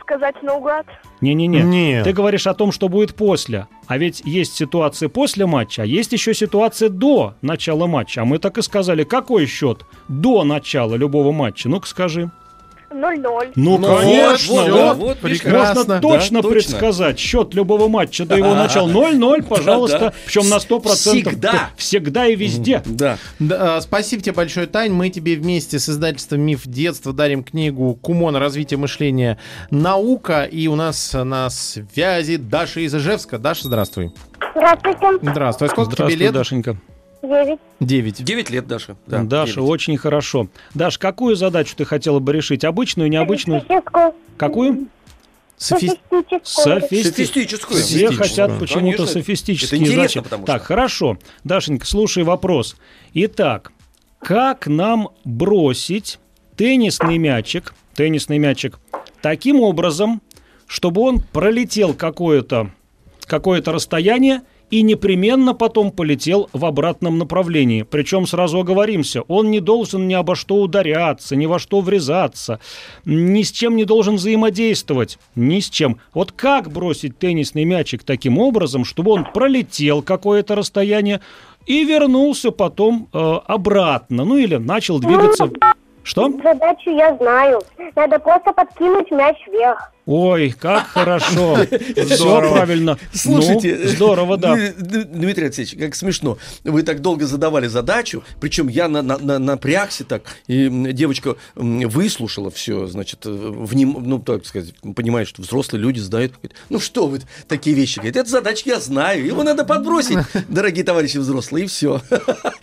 Сказать 0.00 0.42
наугад. 0.42 0.86
Не-не-не. 1.20 1.62
Нет. 1.62 2.04
Ты 2.04 2.12
говоришь 2.12 2.46
о 2.46 2.54
том, 2.54 2.72
что 2.72 2.88
будет 2.88 3.14
после. 3.14 3.66
А 3.86 3.98
ведь 3.98 4.22
есть 4.24 4.54
ситуация 4.54 5.08
после 5.08 5.46
матча, 5.46 5.82
а 5.82 5.86
есть 5.86 6.12
еще 6.12 6.34
ситуация 6.34 6.88
до 6.88 7.34
начала 7.42 7.86
матча. 7.86 8.22
А 8.22 8.24
мы 8.24 8.38
так 8.38 8.58
и 8.58 8.62
сказали, 8.62 9.04
какой 9.04 9.46
счет 9.46 9.84
до 10.08 10.44
начала 10.44 10.94
любого 10.94 11.32
матча? 11.32 11.68
Ну-ка 11.68 11.86
скажи. 11.86 12.30
0-0. 12.94 13.52
Ну, 13.56 13.78
Ну, 13.78 13.96
конечно, 13.98 14.54
вот, 14.54 14.66
да. 14.66 14.94
вот, 14.94 14.96
вот, 14.98 15.18
прекрасно. 15.18 15.74
Можно 15.80 15.94
Да, 15.94 16.00
точно 16.00 16.42
точно. 16.42 16.50
предсказать 16.50 17.18
счет 17.18 17.54
любого 17.54 17.88
матча 17.88 18.24
до 18.24 18.36
его 18.36 18.54
начала. 18.54 18.88
0-0, 18.88 19.42
пожалуйста. 19.42 19.98
да. 19.98 20.12
Причем 20.26 20.48
на 20.48 20.56
100%. 20.58 20.94
Всегда. 21.30 21.70
Всегда 21.76 22.26
и 22.26 22.36
везде. 22.36 22.82
Да. 22.84 23.18
Да, 23.38 23.76
а, 23.76 23.80
спасибо 23.80 24.22
тебе 24.22 24.32
большое, 24.34 24.66
Тань. 24.66 24.92
Мы 24.92 25.10
тебе 25.10 25.36
вместе 25.36 25.78
с 25.78 25.88
издательством 25.88 26.40
«Миф 26.40 26.62
детства» 26.66 27.12
дарим 27.12 27.42
книгу 27.44 27.94
«Кумон. 28.00 28.36
Развитие 28.36 28.78
мышления. 28.78 29.38
Наука». 29.70 30.44
И 30.44 30.66
у 30.68 30.76
нас 30.76 31.12
на 31.14 31.50
связи 31.50 32.36
Даша 32.36 32.80
из 32.80 32.94
Ижевска. 32.94 33.38
Даша, 33.38 33.64
здравствуй. 33.64 34.12
Здравствуйте. 34.54 35.18
Здравствуй. 35.22 35.68
А 35.68 35.70
сколько 35.70 35.90
Здравствуй, 35.92 36.14
тебе 36.16 36.24
лет? 36.26 36.34
Дашенька. 36.34 36.76
9. 37.28 37.58
Девять. 37.80 38.22
9 38.24 38.50
лет, 38.50 38.66
Даша. 38.66 38.96
Да, 39.06 39.22
Даша, 39.22 39.54
девять. 39.54 39.68
очень 39.68 39.96
хорошо. 39.96 40.48
Даш, 40.74 40.98
какую 40.98 41.36
задачу 41.36 41.74
ты 41.76 41.84
хотела 41.84 42.18
бы 42.18 42.32
решить? 42.32 42.64
Обычную, 42.64 43.08
необычную? 43.10 43.60
Софистическую. 43.62 44.14
Какую? 44.36 44.86
Софи- 45.56 45.88
Софистическую. 45.88 46.40
Софисти- 46.42 47.08
Софистическую. 47.10 47.80
Все 47.80 47.82
Софистическую. 48.08 48.18
хотят 48.28 48.58
почему-то 48.58 48.96
Конечно. 48.98 49.06
софистические 49.06 49.68
Это 49.68 49.76
интересно, 49.76 50.02
задачи. 50.02 50.20
потому 50.20 50.44
что. 50.44 50.52
Так, 50.52 50.62
хорошо. 50.62 51.18
Дашенька, 51.44 51.86
слушай 51.86 52.22
вопрос. 52.24 52.76
Итак, 53.14 53.72
как 54.20 54.66
нам 54.66 55.10
бросить 55.24 56.18
теннисный 56.56 57.18
мячик, 57.18 57.74
теннисный 57.94 58.38
мячик, 58.38 58.80
таким 59.22 59.60
образом, 59.60 60.22
чтобы 60.66 61.02
он 61.02 61.20
пролетел 61.20 61.94
какое-то 61.94 62.70
какое-то 63.26 63.72
расстояние 63.72 64.42
и 64.70 64.82
непременно 64.82 65.54
потом 65.54 65.90
полетел 65.90 66.48
в 66.52 66.64
обратном 66.64 67.18
направлении. 67.18 67.82
Причем 67.82 68.26
сразу 68.26 68.60
оговоримся, 68.60 69.22
он 69.22 69.50
не 69.50 69.60
должен 69.60 70.08
ни 70.08 70.14
обо 70.14 70.34
что 70.34 70.56
ударяться, 70.56 71.36
ни 71.36 71.46
во 71.46 71.58
что 71.58 71.80
врезаться, 71.80 72.60
ни 73.04 73.42
с 73.42 73.52
чем 73.52 73.76
не 73.76 73.84
должен 73.84 74.16
взаимодействовать, 74.16 75.18
ни 75.34 75.60
с 75.60 75.70
чем. 75.70 75.98
Вот 76.12 76.32
как 76.32 76.70
бросить 76.70 77.18
теннисный 77.18 77.64
мячик 77.64 78.04
таким 78.04 78.38
образом, 78.38 78.84
чтобы 78.84 79.12
он 79.12 79.24
пролетел 79.24 80.02
какое-то 80.02 80.54
расстояние 80.54 81.20
и 81.66 81.84
вернулся 81.84 82.50
потом 82.50 83.08
э, 83.12 83.18
обратно, 83.46 84.24
ну 84.24 84.36
или 84.36 84.56
начал 84.56 84.98
двигаться. 84.98 85.50
Что? 86.02 86.30
Задачу 86.42 86.90
я 86.90 87.16
знаю. 87.16 87.62
Надо 87.96 88.18
просто 88.18 88.52
подкинуть 88.52 89.10
мяч 89.10 89.36
вверх. 89.46 89.93
Ой, 90.06 90.54
как 90.58 90.86
хорошо. 90.88 91.56
Все 92.08 92.40
правильно. 92.40 92.98
Слушайте, 93.12 93.78
Ну, 93.84 93.88
здорово, 93.88 94.36
да. 94.36 94.54
Дмитрий 94.76 95.44
Алексеевич, 95.44 95.76
как 95.78 95.94
смешно. 95.94 96.36
Вы 96.62 96.82
так 96.82 97.00
долго 97.00 97.26
задавали 97.26 97.68
задачу, 97.68 98.22
причем 98.40 98.68
я 98.68 98.88
на, 98.88 99.00
на- 99.02 99.18
на- 99.18 99.38
напрягся 99.38 100.04
так, 100.04 100.22
и 100.46 100.68
девочка 100.92 101.36
выслушала 101.54 102.50
все, 102.50 102.86
значит, 102.86 103.20
э, 103.24 103.30
вним, 103.30 103.96
ну, 104.04 104.18
так 104.18 104.44
сказать, 104.44 104.74
понимает, 104.94 105.28
что 105.28 105.40
взрослые 105.42 105.80
люди. 105.80 106.00
Говорит, 106.06 106.34
Ну 106.68 106.80
что 106.80 107.06
вы 107.06 107.20
такие 107.48 107.74
вещи? 107.74 107.96
Говорит, 107.96 108.16
это 108.16 108.28
задачки 108.28 108.68
я 108.68 108.80
знаю, 108.80 109.24
его 109.24 109.42
надо 109.42 109.64
подбросить, 109.64 110.18
дорогие 110.48 110.84
товарищи 110.84 111.16
взрослые, 111.18 111.64
и 111.64 111.68
все. 111.68 112.02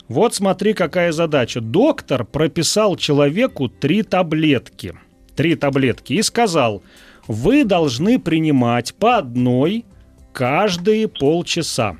Вот 0.07 0.33
смотри, 0.33 0.73
какая 0.73 1.11
задача. 1.11 1.61
Доктор 1.61 2.25
прописал 2.25 2.95
человеку 2.95 3.67
три 3.67 4.03
таблетки. 4.03 4.97
Три 5.35 5.55
таблетки. 5.55 6.13
И 6.13 6.21
сказал, 6.21 6.81
вы 7.27 7.65
должны 7.65 8.19
принимать 8.19 8.95
по 8.95 9.17
одной 9.17 9.85
каждые 10.33 11.07
полчаса. 11.07 11.97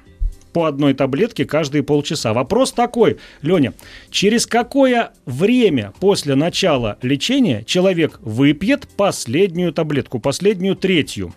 По 0.53 0.65
одной 0.65 0.93
таблетке 0.93 1.45
каждые 1.45 1.83
полчаса. 1.83 2.33
Вопрос 2.33 2.71
такой, 2.71 3.17
Леня, 3.41 3.73
через 4.09 4.45
какое 4.47 5.11
время 5.25 5.93
после 5.99 6.35
начала 6.35 6.97
лечения 7.01 7.63
человек 7.65 8.19
выпьет 8.21 8.87
последнюю 8.97 9.71
таблетку, 9.73 10.19
последнюю 10.19 10.75
третью? 10.75 11.33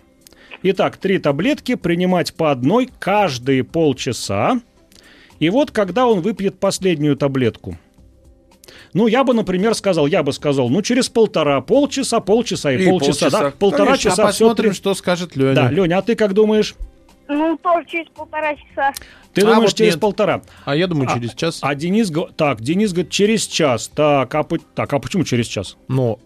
Итак, 0.63 0.97
три 0.97 1.17
таблетки 1.17 1.75
принимать 1.75 2.33
по 2.33 2.51
одной 2.51 2.89
каждые 2.99 3.63
полчаса. 3.63 4.61
И 5.39 5.49
вот 5.49 5.71
когда 5.71 6.05
он 6.07 6.21
выпьет 6.21 6.59
последнюю 6.59 7.15
таблетку. 7.15 7.77
Ну, 8.93 9.07
я 9.07 9.23
бы, 9.23 9.33
например, 9.33 9.73
сказал, 9.73 10.05
я 10.07 10.21
бы 10.21 10.33
сказал, 10.33 10.69
ну, 10.69 10.81
через 10.81 11.09
полтора, 11.09 11.61
полчаса, 11.61 12.19
полчаса 12.19 12.71
и, 12.71 12.83
И 12.83 12.89
полчаса, 12.89 13.29
да? 13.29 13.37
полчаса. 13.39 13.57
Полтора 13.57 13.85
Конечно. 13.85 14.09
часа, 14.11 14.23
а 14.27 14.31
все 14.31 14.45
посмотрим, 14.45 14.69
три. 14.71 14.75
что 14.77 14.93
скажет 14.93 15.35
Леня. 15.35 15.53
Да, 15.55 15.71
Леня, 15.71 15.97
а 15.97 16.01
ты 16.01 16.15
как 16.15 16.33
думаешь? 16.33 16.75
Ну, 17.27 17.57
тоже 17.57 17.85
через 17.85 18.07
полтора 18.09 18.55
часа. 18.55 18.93
Ты 19.33 19.41
А 19.41 19.45
думаешь, 19.45 19.69
вот 19.71 19.77
через 19.77 19.93
нет. 19.93 20.01
полтора. 20.01 20.41
А 20.65 20.75
я 20.75 20.87
думаю, 20.87 21.09
А- 21.09 21.13
через 21.13 21.33
час. 21.33 21.59
А 21.61 21.73
Денис, 21.75 22.11
го- 22.11 22.29
так, 22.35 22.61
Денис 22.61 22.91
говорит, 22.91 23.11
через 23.11 23.47
час. 23.47 23.87
Так, 23.87 24.33
а, 24.35 24.43
так, 24.75 24.91
а 24.93 24.99
почему 24.99 25.23
через 25.23 25.47
час? 25.47 25.77
Но 25.87 26.19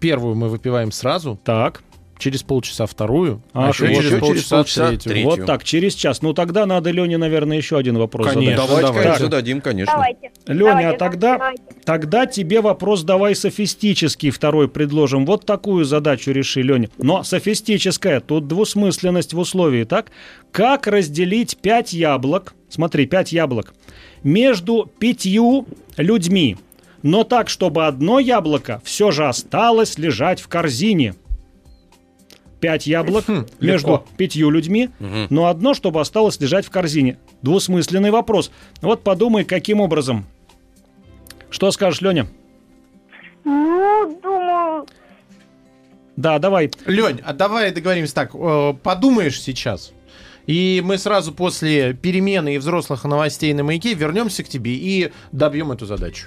первую 0.00 0.34
мы 0.34 0.48
выпиваем 0.48 0.92
сразу, 0.92 1.38
Так, 1.42 1.82
через 2.18 2.42
полчаса 2.42 2.86
вторую, 2.86 3.42
А, 3.52 3.66
а, 3.66 3.68
еще 3.68 3.86
вот 3.86 3.94
через 3.94 4.08
через 4.08 4.20
полчаса, 4.20 4.56
полчаса 4.56 4.88
третью. 4.88 5.12
третью. 5.12 5.30
вот 5.30 5.46
так, 5.46 5.64
через 5.64 5.94
час. 5.94 6.22
Ну, 6.22 6.32
тогда 6.32 6.66
надо 6.66 6.90
Лене, 6.90 7.18
наверное, 7.18 7.56
еще 7.56 7.76
один 7.76 7.98
вопрос 7.98 8.28
Конечно. 8.28 8.56
задать. 8.56 8.66
Давайте, 8.68 8.86
давайте. 8.86 9.08
конечно, 9.08 9.28
дадим, 9.28 9.60
конечно. 9.60 9.92
Давайте. 9.94 10.30
Леня, 10.46 10.64
Давайте, 10.70 10.88
а 10.88 10.98
тогда, 10.98 11.32
давайте. 11.32 11.62
тогда 11.84 12.26
тебе 12.26 12.60
вопрос 12.60 13.02
давай 13.02 13.34
софистический 13.34 14.30
второй 14.30 14.68
предложим. 14.68 15.26
Вот 15.26 15.44
такую 15.46 15.84
задачу 15.84 16.30
реши, 16.32 16.62
Леня. 16.62 16.88
Но 16.98 17.22
софистическая, 17.22 18.20
тут 18.20 18.46
двусмысленность 18.48 19.34
в 19.34 19.38
условии, 19.38 19.84
так? 19.84 20.10
Как 20.52 20.86
разделить 20.86 21.56
пять 21.58 21.92
яблок, 21.92 22.54
смотри, 22.68 23.06
пять 23.06 23.32
яблок, 23.32 23.74
между 24.22 24.90
пятью 24.98 25.66
людьми, 25.96 26.56
но 27.02 27.24
так, 27.24 27.48
чтобы 27.48 27.86
одно 27.86 28.18
яблоко 28.18 28.80
все 28.84 29.10
же 29.10 29.26
осталось 29.26 29.98
лежать 29.98 30.40
в 30.40 30.48
корзине. 30.48 31.14
Пять 32.60 32.86
яблок 32.86 33.24
между 33.60 33.88
легко. 33.88 34.04
пятью 34.16 34.50
людьми, 34.50 34.90
но 35.30 35.46
одно, 35.46 35.74
чтобы 35.74 36.00
осталось 36.00 36.40
лежать 36.40 36.66
в 36.66 36.70
корзине. 36.70 37.18
Двусмысленный 37.42 38.10
вопрос. 38.10 38.50
Вот 38.80 39.02
подумай, 39.02 39.44
каким 39.44 39.80
образом. 39.80 40.24
Что 41.50 41.70
скажешь, 41.70 42.00
Леня? 42.00 42.26
Ну, 43.44 44.18
думаю, 44.22 44.86
Да, 46.16 46.38
давай. 46.38 46.70
Лень, 46.86 47.20
а 47.24 47.32
давай 47.32 47.70
договоримся 47.72 48.14
так. 48.14 48.30
э, 48.34 48.74
Подумаешь 48.82 49.40
сейчас. 49.40 49.92
И 50.46 50.80
мы 50.84 50.96
сразу 50.98 51.32
после 51.32 51.92
перемены 51.92 52.54
и 52.54 52.58
взрослых 52.58 53.04
новостей 53.04 53.52
на 53.52 53.64
маяке 53.64 53.94
вернемся 53.94 54.42
к 54.44 54.48
тебе 54.48 54.74
и 54.74 55.12
добьем 55.32 55.72
эту 55.72 55.86
задачу. 55.86 56.26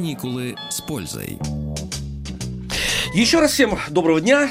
Каникулы 0.00 0.56
с 0.70 0.80
пользой. 0.80 1.38
Еще 3.12 3.38
раз 3.38 3.52
всем 3.52 3.78
доброго 3.90 4.18
дня, 4.18 4.50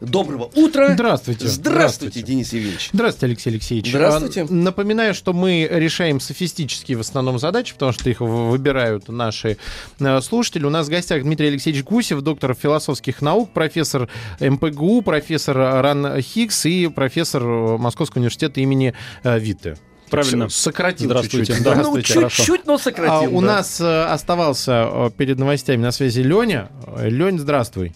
доброго 0.00 0.52
утра. 0.54 0.94
Здравствуйте. 0.94 1.48
Здравствуйте, 1.48 2.22
Денис 2.22 2.52
Евгеньевич. 2.52 2.90
Здравствуйте, 2.92 3.26
Алексей 3.26 3.50
Алексеевич. 3.50 3.88
Здравствуйте. 3.88 4.42
А, 4.42 4.46
Напоминаю, 4.48 5.12
что 5.12 5.32
мы 5.32 5.68
решаем 5.68 6.20
софистические 6.20 6.96
в 6.96 7.00
основном 7.00 7.40
задачи, 7.40 7.72
потому 7.72 7.90
что 7.90 8.08
их 8.08 8.20
выбирают 8.20 9.08
наши 9.08 9.56
э, 9.98 10.20
слушатели. 10.20 10.64
У 10.64 10.70
нас 10.70 10.86
в 10.86 10.90
гостях 10.90 11.24
Дмитрий 11.24 11.48
Алексеевич 11.48 11.82
Гусев, 11.82 12.20
доктор 12.20 12.54
философских 12.54 13.20
наук, 13.20 13.50
профессор 13.52 14.08
МПГУ, 14.38 15.02
профессор 15.02 15.56
Ран 15.56 16.20
Хикс 16.20 16.66
и 16.66 16.86
профессор 16.86 17.42
э, 17.42 17.78
Московского 17.78 18.20
университета 18.20 18.60
имени 18.60 18.94
э, 19.24 19.40
Витте. 19.40 19.76
Правильно. 20.22 20.48
Сократил 20.48 21.06
Здравствуйте. 21.06 21.46
чуть-чуть. 21.46 21.64
Да. 21.64 21.70
Ну, 21.70 21.74
Здравствуйте, 21.76 22.14
хорошо. 22.14 22.36
чуть-чуть, 22.36 22.66
но 22.66 22.74
А, 22.74 22.78
сократим. 22.78 23.34
у 23.34 23.40
да. 23.40 23.46
нас 23.46 23.80
э, 23.80 24.04
оставался 24.04 24.88
э, 24.90 25.10
перед 25.16 25.38
новостями 25.38 25.82
на 25.82 25.92
связи 25.92 26.20
Леня. 26.20 26.68
Э, 26.96 27.08
Лень, 27.08 27.38
здравствуй. 27.38 27.94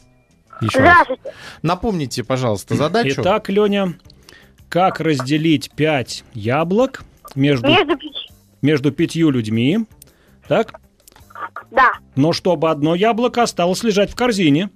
Еще 0.61 0.79
раз. 0.81 1.05
здравствуйте. 1.07 1.37
Напомните, 1.63 2.25
пожалуйста, 2.25 2.75
задачу. 2.75 3.21
Итак, 3.23 3.49
Леня, 3.49 3.95
как 4.69 5.01
разделить 5.01 5.71
пять 5.75 6.25
яблок 6.35 7.03
между, 7.35 7.69
Между 7.69 7.95
между 8.63 8.91
пятью 8.93 9.31
людьми, 9.31 9.87
так? 10.49 10.81
Да, 11.71 11.93
Но 12.17 12.33
чтобы 12.33 12.71
одно 12.71 12.95
яблоко 12.95 13.43
осталось 13.43 13.83
лежать 13.85 14.11
в 14.11 14.17
корзине. 14.17 14.71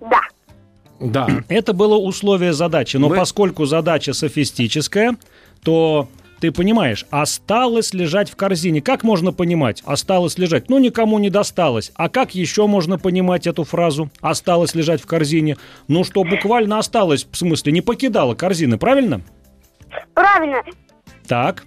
да. 0.00 0.20
Да. 1.00 1.28
Это 1.48 1.72
было 1.72 1.96
условие 1.96 2.52
задачи. 2.52 2.96
Но 2.98 3.08
Мы- 3.08 3.16
поскольку 3.16 3.64
задача 3.64 4.12
софистическая, 4.12 5.16
то 5.62 6.08
ты 6.40 6.52
понимаешь, 6.52 7.04
осталось 7.10 7.92
лежать 7.92 8.30
в 8.30 8.36
корзине. 8.36 8.80
Как 8.80 9.02
можно 9.02 9.30
понимать? 9.32 9.82
Осталось 9.84 10.38
лежать. 10.38 10.70
Ну, 10.70 10.78
никому 10.78 11.18
не 11.18 11.28
досталось. 11.28 11.92
А 11.96 12.08
как 12.08 12.34
еще 12.34 12.66
можно 12.66 12.98
понимать 12.98 13.46
эту 13.46 13.64
фразу? 13.64 14.10
Осталось 14.22 14.74
лежать 14.74 15.02
в 15.02 15.06
корзине. 15.06 15.58
Ну, 15.86 16.02
что 16.02 16.24
буквально 16.24 16.78
осталось, 16.78 17.26
в 17.30 17.36
смысле, 17.36 17.72
не 17.72 17.82
покидала 17.82 18.34
корзины, 18.34 18.78
правильно? 18.78 19.20
Правильно. 20.14 20.62
Так. 21.26 21.64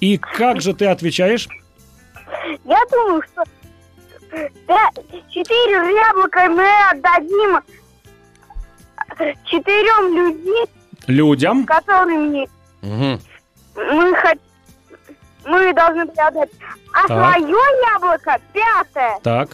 И 0.00 0.18
как 0.18 0.60
же 0.60 0.74
ты 0.74 0.86
отвечаешь? 0.86 1.48
Я 2.64 2.80
думаю, 2.90 3.22
что 3.22 3.44
четыре 5.30 5.94
яблока 5.94 6.48
мы 6.50 6.68
отдадим 6.90 7.60
четырем 9.46 10.14
людям, 10.14 10.68
Людям. 11.06 11.64
которым 11.66 12.46
Мгм. 12.82 13.20
мы 13.76 14.14
хот- 14.14 14.40
мы 15.44 15.72
должны 15.72 16.02
отдать. 16.02 16.50
А 16.92 17.06
Так. 17.08 17.36
свое 17.36 17.58
яблоко, 17.94 18.38
пятое, 18.52 19.18
Так. 19.22 19.48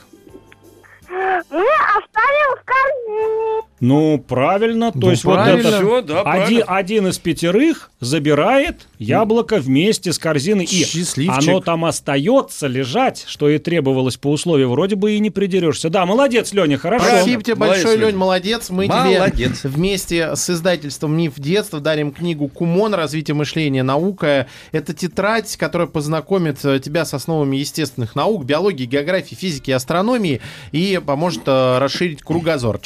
мы 1.08 1.66
оставим 1.96 2.56
в 2.56 2.64
корзине. 2.64 3.62
Ну, 3.80 4.18
правильно. 4.18 4.90
То 4.90 4.98
Ну, 4.98 5.10
есть 5.10 5.24
вот 5.24 5.34
правильно. 5.34 5.68
это... 5.68 5.76
Всё, 5.78 6.00
да, 6.02 6.22
Один, 6.22 6.62
один 6.66 7.06
из 7.08 7.18
пятерых 7.18 7.90
забирает 8.00 8.86
яблоко 8.98 9.58
вместе 9.58 10.12
с 10.12 10.18
корзиной, 10.18 10.64
и 10.64 11.28
оно 11.28 11.60
там 11.60 11.84
остается 11.84 12.66
лежать, 12.66 13.24
что 13.26 13.48
и 13.50 13.58
требовалось 13.58 14.16
по 14.16 14.28
условию. 14.30 14.70
Вроде 14.70 14.96
бы 14.96 15.12
и 15.12 15.18
не 15.18 15.30
придерешься. 15.30 15.90
Да, 15.90 16.06
молодец, 16.06 16.52
Леня, 16.52 16.78
хорошо. 16.78 17.06
Спасибо 17.06 17.42
тебе 17.42 17.54
Молодец, 17.56 17.82
большое, 17.82 17.98
Лёнь. 17.98 18.10
Лень, 18.10 18.16
молодец. 18.18 18.70
Мы 18.70 18.86
Молодец. 18.86 19.60
тебе 19.60 19.70
вместе 19.70 20.36
с 20.36 20.48
издательством 20.48 21.16
«Миф 21.16 21.34
детства» 21.36 21.80
дарим 21.80 22.12
книгу 22.12 22.48
«Кумон. 22.48 22.94
Развитие 22.94 23.34
мышления. 23.34 23.82
Наука». 23.82 24.46
Это 24.72 24.94
тетрадь, 24.94 25.56
которая 25.56 25.86
познакомит 25.88 26.64
э, 26.64 26.80
тебя 26.80 27.04
с 27.04 27.12
основами 27.12 27.56
естественных 27.56 28.14
наук, 28.14 28.44
биологии, 28.44 28.84
географии, 28.86 29.34
физики 29.34 29.70
и 29.70 29.74
астрономии 29.74 30.40
и 30.72 31.00
поможет 31.04 31.42
э, 31.46 31.78
расширить 31.78 32.22
кругозор. 32.22 32.78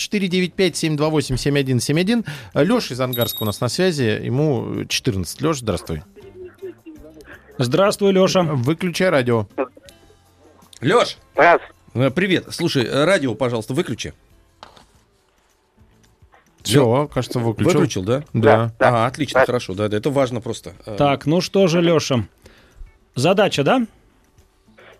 495-728-7171. 0.88 2.24
Леша 2.54 2.94
из 2.94 3.00
Ангарска 3.00 3.42
у 3.42 3.46
нас 3.46 3.60
на 3.60 3.68
связи. 3.68 4.02
Ему 4.24 4.84
14. 4.88 5.40
Леша, 5.40 5.54
здравствуй. 5.60 6.02
Здравствуй, 7.58 8.12
Леша. 8.12 8.42
Выключай 8.42 9.10
радио. 9.10 9.46
Лёш, 10.80 11.18
Раз. 11.34 11.60
э, 11.92 12.10
привет. 12.10 12.46
Слушай, 12.50 12.84
э, 12.86 13.04
радио, 13.04 13.34
пожалуйста, 13.34 13.74
выключи. 13.74 14.14
Все, 16.62 17.06
кажется, 17.12 17.38
выключил. 17.38 17.72
Выключил, 17.72 18.02
да? 18.02 18.22
Да. 18.32 18.72
Да. 18.78 19.04
А, 19.04 19.06
отлично, 19.06 19.40
Да. 19.40 19.46
хорошо, 19.46 19.74
да, 19.74 19.88
да, 19.88 19.96
это 19.96 20.10
важно 20.10 20.40
просто. 20.40 20.74
Э, 20.86 20.96
Так, 20.96 21.26
ну 21.26 21.40
что 21.40 21.66
же, 21.66 21.80
Леша. 21.82 22.26
Задача, 23.14 23.62
да? 23.64 23.86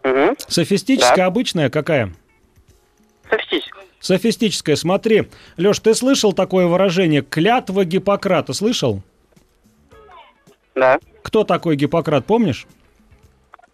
Угу. 0.05 0.37
Софистическая, 0.49 1.17
Да. 1.17 1.27
обычная 1.27 1.71
какая? 1.71 2.13
Софистическая. 3.31 3.80
Софистическая, 4.01 4.77
смотри. 4.77 5.29
Леш, 5.59 5.79
ты 5.79 5.95
слышал 5.95 6.33
такое 6.33 6.67
выражение 6.67 7.23
«клятва 7.23 7.85
Гиппократа»? 7.85 8.55
Слышал? 8.55 9.03
Да. 10.75 10.99
Кто 11.23 11.45
такой 11.45 11.77
Гиппократ, 11.77 12.25
помнишь? 12.25 12.67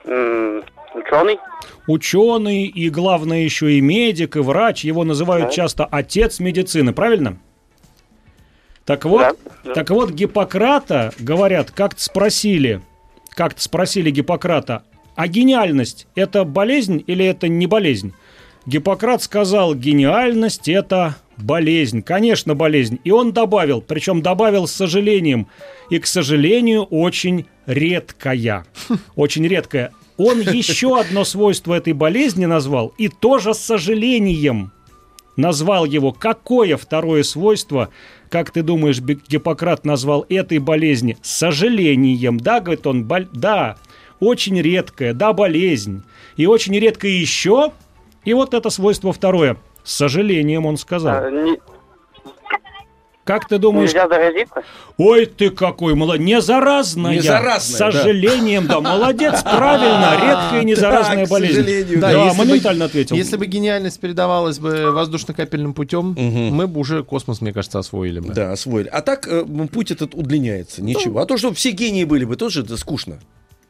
М, 0.05 0.65
Ученый. 0.95 1.39
Ученый 1.87 2.65
и, 2.65 2.91
главное, 2.91 3.41
еще 3.45 3.75
и 3.75 3.81
медик, 3.81 4.37
и 4.37 4.41
врач. 4.41 4.83
Его 4.85 5.05
называют 5.05 5.49
Да. 5.49 5.53
часто 5.53 5.85
отец 5.85 6.41
медицины, 6.41 6.93
правильно? 6.93 7.39
Так 8.85 9.05
вот, 9.05 9.21
Да, 9.21 9.35
да. 9.65 9.75
так 9.75 9.91
вот, 9.91 10.11
Гиппократа, 10.11 11.13
говорят, 11.19 11.71
как-то 11.71 12.03
спросили, 12.03 12.81
как-то 13.31 13.61
спросили 13.63 14.11
Гиппократа, 14.11 14.85
а 15.15 15.29
гениальность– 15.29 16.07
это 16.15 16.45
болезнь 16.45 17.05
или 17.07 17.25
это 17.25 17.47
не 17.49 17.67
болезнь? 17.67 18.13
Гиппократ 18.67 19.23
сказал, 19.23 19.75
гениальность– 19.75 20.69
это 20.69 21.17
болезнь. 21.37 22.03
Конечно, 22.03 22.55
болезнь. 22.55 22.99
И 23.05 23.13
он 23.13 23.33
добавил, 23.33 23.81
причем 23.81 24.23
добавил 24.23 24.67
с 24.67 24.73
сожалением, 24.73 25.47
и, 25.89 26.01
к 26.01 26.07
сожалению, 26.07 26.83
очень 26.83 27.47
редкая. 27.67 28.67
Очень 29.15 29.47
редкая. 29.47 29.93
Он 30.17 30.41
еще 30.41 30.99
одно 30.99 31.25
свойство 31.25 31.75
этой 31.75 31.93
болезни 31.93 32.47
назвал, 32.47 32.93
и 32.99 33.09
тоже 33.09 33.55
с 33.55 33.59
сожалением 33.59 34.73
назвал 35.37 35.85
его. 35.85 36.13
Какое 36.13 36.77
второе 36.77 37.23
свойство, 37.23 37.91
как 38.31 38.51
ты 38.51 38.63
думаешь, 38.63 39.01
Гиппократ 39.01 39.85
назвал 39.85 40.25
этой 40.29 40.59
болезни? 40.59 41.19
С 41.23 41.37
сожалением. 41.37 42.41
Да, 42.41 42.61
говорит 42.61 42.87
он, 42.87 43.05
боль- 43.05 43.29
да, 43.33 43.77
очень 44.19 44.61
редкая, 44.61 45.13
да, 45.13 45.33
болезнь. 45.33 46.03
И 46.37 46.47
очень 46.47 46.79
редкое 46.79 47.13
еще, 47.13 47.73
и 48.27 48.35
вот 48.35 48.53
это 48.53 48.69
свойство 48.69 49.13
второе. 49.15 49.57
С 49.85 49.95
сожалением 49.95 50.67
он 50.67 50.77
сказал. 50.77 51.25
А, 51.25 51.31
не- 51.31 51.59
Как 53.25 53.49
ты 53.49 53.59
думаешь, 53.59 53.91
Нельзя 53.91 54.07
заразиться? 54.09 54.63
Ой, 54.99 55.27
ты 55.27 55.51
какой 55.51 55.95
молодец. 55.97 56.25
Не 56.25 56.41
заразная. 56.41 57.15
Не 57.15 57.21
заразная, 57.21 57.59
С 57.61 57.77
сожалением, 57.77 58.69
да. 58.69 58.81
Молодец, 58.81 59.43
правильно. 59.43 60.13
Редкая 60.23 60.63
незаразная 60.63 61.17
Так, 61.19 61.27
к 61.27 61.31
болезнь. 61.31 61.55
сожалению, 61.57 62.01
Да, 62.01 62.13
да. 62.13 62.25
если 62.25 62.39
бы- 62.39 62.45
моментально 62.47 62.85
ответил. 62.85 63.17
Если 63.17 63.37
бы 63.37 63.47
гениальность 63.47 63.99
передавалась 64.01 64.61
бы 64.61 64.93
воздушно-капельным 64.93 65.75
путем, 65.75 66.11
Мгм. 66.11 66.55
мы 66.55 66.69
бы 66.69 66.79
уже 66.79 67.03
космос, 67.03 67.41
мне 67.41 67.53
кажется, 67.53 67.81
освоили 67.81 68.21
бы. 68.21 68.33
Да, 68.33 68.53
освоили. 68.53 68.87
А 68.93 69.03
так 69.03 69.27
э, 69.27 69.45
путь 69.73 69.91
этот 69.91 70.15
удлиняется. 70.15 70.83
Ничего. 70.83 71.19
А 71.21 71.27
то, 71.27 71.37
чтобы 71.37 71.57
все 71.57 71.73
гении 71.73 72.05
были 72.05 72.25
бы, 72.25 72.37
тоже 72.37 72.63
это 72.63 72.77
скучно. 72.77 73.19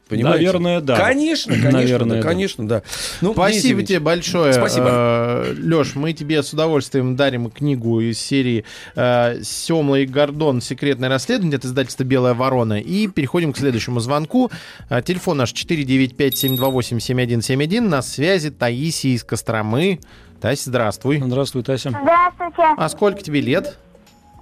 Понимаете? 0.08 0.44
Наверное, 0.44 0.80
да. 0.80 0.96
Конечно, 0.96 1.52
конечно, 1.52 1.72
Наверное, 1.72 2.16
да, 2.18 2.22
да. 2.22 2.28
конечно, 2.28 2.68
да. 2.68 2.82
Ну, 3.20 3.32
Спасибо 3.32 3.82
тебе 3.82 3.98
большое. 3.98 4.52
Спасибо. 4.52 5.44
Леш, 5.58 5.96
мы 5.96 6.12
тебе 6.12 6.44
с 6.44 6.52
удовольствием 6.52 7.16
дарим 7.16 7.50
книгу 7.50 8.00
из 8.00 8.20
серии 8.20 8.64
э, 8.94 9.40
Семла 9.42 9.96
и 9.96 10.06
Гордон 10.06 10.60
«Секретное 10.60 11.08
расследование» 11.08 11.56
от 11.56 11.64
издательства 11.64 12.04
«Белая 12.04 12.34
ворона». 12.34 12.78
И 12.80 13.08
переходим 13.08 13.52
к 13.52 13.58
следующему 13.58 13.98
звонку. 13.98 14.48
Э, 14.90 15.02
Телефон 15.02 15.38
наш 15.38 15.52
495-728-7171. 15.54 17.80
На 17.80 18.00
связи 18.02 18.50
Таисия 18.50 19.14
из 19.14 19.24
Костромы. 19.24 19.98
Тася, 20.40 20.70
здравствуй. 20.70 21.20
Здравствуй, 21.24 21.64
Тася. 21.64 21.90
Здравствуйте. 21.90 22.62
А 22.76 22.88
сколько 22.88 23.20
тебе 23.22 23.40
лет? 23.40 23.76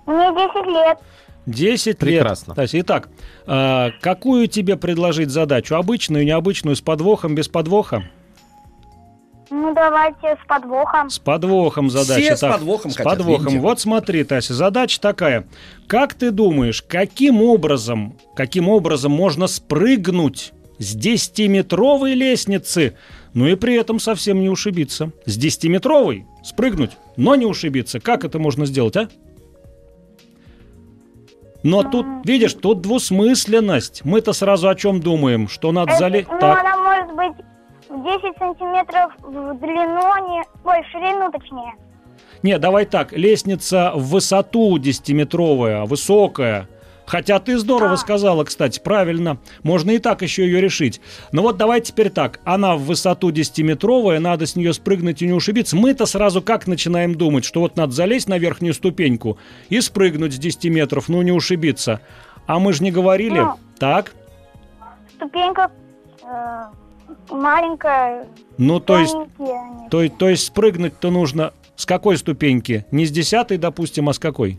Мне 0.07 0.31
10 0.31 0.67
лет. 0.67 0.99
10 1.47 1.99
Прекрасно. 1.99 2.53
лет. 2.53 2.57
Тася, 2.57 2.81
итак, 2.81 3.09
а, 3.47 3.91
какую 4.01 4.47
тебе 4.49 4.77
предложить 4.77 5.31
задачу? 5.31 5.77
Обычную, 5.77 6.25
необычную, 6.25 6.77
с 6.77 6.81
подвохом, 6.81 7.35
без 7.35 7.49
подвоха? 7.49 8.05
Ну, 9.51 9.75
давайте 9.75 10.37
с 10.43 10.47
подвохом. 10.49 11.11
С 11.11 11.19
подвохом 11.19 11.91
задача. 11.91 12.21
Все 12.21 12.37
с 12.37 12.41
Так, 12.41 12.53
подвохом 12.55 12.91
С 12.91 12.97
хотят, 12.97 13.19
подвохом. 13.19 13.45
видите? 13.47 13.61
Вот 13.61 13.79
смотри, 13.79 14.25
Тася, 14.25 14.55
задача 14.55 15.01
такая. 15.01 15.47
Как 15.87 16.15
ты 16.15 16.31
думаешь, 16.31 16.83
каким 16.83 17.43
образом, 17.43 18.17
каким 18.35 18.69
образом 18.69 19.13
можно 19.13 19.47
спрыгнуть 19.47 20.53
с 20.79 20.97
10-метровой 20.97 22.15
лестницы, 22.15 22.97
ну 23.35 23.47
и 23.47 23.55
при 23.55 23.75
этом 23.77 24.01
совсем 24.01 24.41
не 24.41 24.49
ушибиться? 24.49 25.13
С 25.27 25.39
10-метровой 25.39 26.25
спрыгнуть, 26.43 26.93
но 27.17 27.35
не 27.37 27.45
ушибиться. 27.47 28.01
Как 28.01 28.25
это 28.25 28.39
можно 28.39 28.65
сделать, 28.67 28.97
а? 28.97 29.09
Но 31.65 31.83
тут, 31.83 32.07
видишь, 32.25 32.53
тут 32.53 32.83
двусмысленность. 32.83 34.03
Мы-то 34.05 34.35
сразу 34.35 34.69
о 34.69 34.75
чем 34.75 35.01
думаем? 35.01 35.49
Что 35.49 35.73
надо 35.73 35.97
залезть... 35.97 36.29
ну, 36.31 36.39
Так, 36.39 36.61
она 36.61 36.77
может 36.77 37.17
быть 37.17 37.47
в 37.89 38.03
10 38.05 38.39
сантиметров 38.39 39.13
в 39.21 39.59
длину, 39.59 40.29
не... 40.29 40.45
ой, 40.63 40.83
в 40.83 40.87
ширину 40.93 41.33
точнее. 41.33 41.73
Не, 42.43 42.59
давай 42.59 42.85
так, 42.85 43.13
лестница 43.13 43.93
в 43.95 44.11
высоту 44.11 44.77
10-метровая, 44.77 45.87
высокая. 45.87 46.69
Хотя 47.07 47.39
ты 47.39 47.59
здорово 47.59 47.97
сказала, 47.97 48.45
кстати, 48.45 48.81
правильно. 48.81 49.39
Можно 49.63 49.93
и 49.93 49.99
так 49.99 50.23
еще 50.23 50.45
ее 50.45 50.61
решить. 50.61 51.01
Но 51.33 51.43
вот 51.43 51.57
давай 51.57 51.81
теперь 51.81 52.11
так. 52.11 52.41
Она 52.45 52.77
в 52.77 52.83
высоту 52.83 53.31
10-метровая, 53.31 54.19
надо 54.19 54.47
с 54.47 54.57
нее 54.57 54.73
спрыгнуть 54.73 55.23
и 55.23 55.27
не 55.27 55.33
ушибиться. 55.33 55.77
Мы-то 55.77 56.07
сразу 56.07 56.43
как 56.43 56.67
начинаем 56.67 57.15
думать, 57.15 57.45
что 57.45 57.61
вот 57.61 57.77
надо 57.77 57.93
залезть 57.93 58.29
на 58.29 58.39
верхнюю 58.39 58.75
ступеньку 58.75 59.39
и 59.69 59.81
спрыгнуть 59.81 60.35
с 60.35 60.39
10 60.39 60.65
метров, 60.67 61.09
ну 61.09 61.23
не 61.23 61.33
ушибиться. 61.33 62.01
А 62.47 62.59
мы 62.59 62.73
же 62.73 62.83
не 62.83 62.91
говорили. 62.91 63.41
Ну. 63.41 63.55
Так? 63.79 64.13
Ступенька 65.17 65.71
э, 66.23 66.63
маленькая. 67.31 68.27
Ну, 68.59 68.81
то 68.81 68.99
есть, 68.99 69.15
то, 69.91 70.09
то 70.09 70.29
есть 70.29 70.47
спрыгнуть-то 70.47 71.11
нужно 71.11 71.53
с 71.77 71.87
какой 71.87 72.17
ступеньки? 72.17 72.87
Не 72.91 73.07
с 73.07 73.11
десятой, 73.11 73.59
допустим, 73.59 74.09
а 74.09 74.13
с 74.13 74.19
какой? 74.19 74.59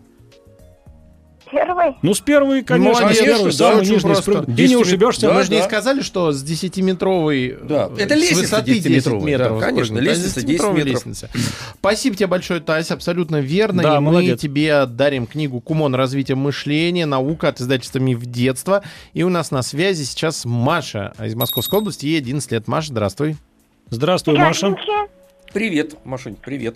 С 1.55 1.57
первой. 1.57 1.95
Ну, 2.01 2.13
с 2.13 2.19
первой, 2.19 2.63
конечно, 2.63 2.99
Молодец, 2.99 3.17
с 3.21 3.23
первой, 3.23 3.55
да, 3.57 3.75
очень 3.77 3.91
нижний 3.93 4.15
спрыг. 4.15 4.45
Ты 4.45 4.51
не 4.51 4.55
10 4.57 4.75
ушибешься. 4.75 5.27
Да, 5.27 5.33
Мы 5.33 5.43
же 5.43 5.51
не 5.51 5.59
да. 5.59 5.63
сказали, 5.63 6.01
что 6.01 6.33
с 6.33 6.43
10-метровой... 6.43 7.57
Да, 7.63 7.89
э, 7.97 8.01
это 8.03 8.15
с 8.15 8.19
лестница 8.19 8.41
высоты 8.41 8.73
10 8.79 8.85
10-метровая, 9.07 9.23
метров. 9.23 9.59
да, 9.59 9.65
конечно, 9.65 9.97
лестница 9.99 10.35
Да, 10.35 10.41
10 10.41 10.59
10-метровая 10.61 10.73
метров. 10.75 10.93
лестница. 10.93 11.29
Спасибо 11.79 12.15
тебе 12.17 12.27
большое, 12.27 12.59
Тась, 12.59 12.91
абсолютно 12.91 13.37
верно. 13.37 13.83
Да, 13.83 13.95
и 13.95 13.99
мы 13.99 14.11
молодец. 14.11 14.41
тебе 14.41 14.85
дарим 14.85 15.27
книгу 15.27 15.61
«Кумон. 15.61 15.95
Развитие 15.95 16.35
мышления. 16.35 17.05
Наука 17.05 17.47
от 17.47 17.61
издательства 17.61 17.99
«Миф 17.99 18.25
детства». 18.25 18.83
И 19.13 19.23
у 19.23 19.29
нас 19.29 19.51
на 19.51 19.61
связи 19.61 20.03
сейчас 20.03 20.43
Маша 20.43 21.13
из 21.23 21.35
Московской 21.35 21.79
области. 21.79 22.05
Ей 22.05 22.17
11 22.19 22.51
лет. 22.51 22.67
Маша, 22.67 22.89
здравствуй. 22.89 23.37
Здравствуй, 23.89 24.37
Маша. 24.37 24.75
Привет, 25.53 25.95
Машунь, 26.03 26.35
привет. 26.35 26.75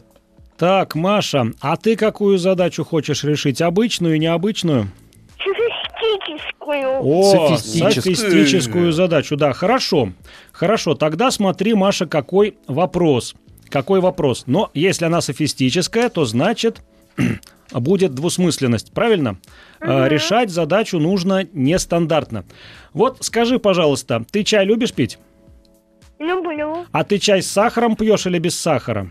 Так, 0.59 0.93
Маша, 0.93 1.53
а 1.61 1.77
ты 1.77 1.95
какую 1.95 2.37
задачу 2.37 2.83
хочешь 2.83 3.23
решить? 3.23 3.61
Обычную, 3.61 4.19
необычную? 4.19 4.89
Софистическую. 5.37 6.99
О, 7.01 7.55
Софистическую. 7.55 8.15
софистическую 8.15 8.91
задачу, 8.91 9.37
да, 9.37 9.53
хорошо. 9.53 10.11
Хорошо, 10.51 10.95
тогда 10.95 11.31
смотри, 11.31 11.75
Маша, 11.75 12.07
какой 12.07 12.57
вопрос. 12.67 13.35
Какой 13.69 14.01
вопрос? 14.01 14.43
Но 14.47 14.69
если 14.73 15.05
она 15.05 15.21
софистическая, 15.21 16.09
то 16.09 16.25
значит 16.25 16.81
будет 17.71 18.13
двусмысленность, 18.13 18.91
правильно? 18.91 19.37
А, 19.79 20.09
Решать 20.09 20.49
задачу 20.49 20.99
нужно 20.99 21.47
нестандартно. 21.53 22.43
Вот 22.91 23.19
скажи, 23.21 23.59
пожалуйста, 23.59 24.25
ты 24.29 24.43
чай 24.43 24.65
любишь 24.65 24.91
пить? 24.91 25.19
Люблю. 26.19 26.85
А 26.91 27.05
ты 27.05 27.17
чай 27.17 27.41
с 27.41 27.49
сахаром 27.49 27.95
пьешь 27.95 28.25
или 28.25 28.39
без 28.39 28.59
сахара? 28.59 29.09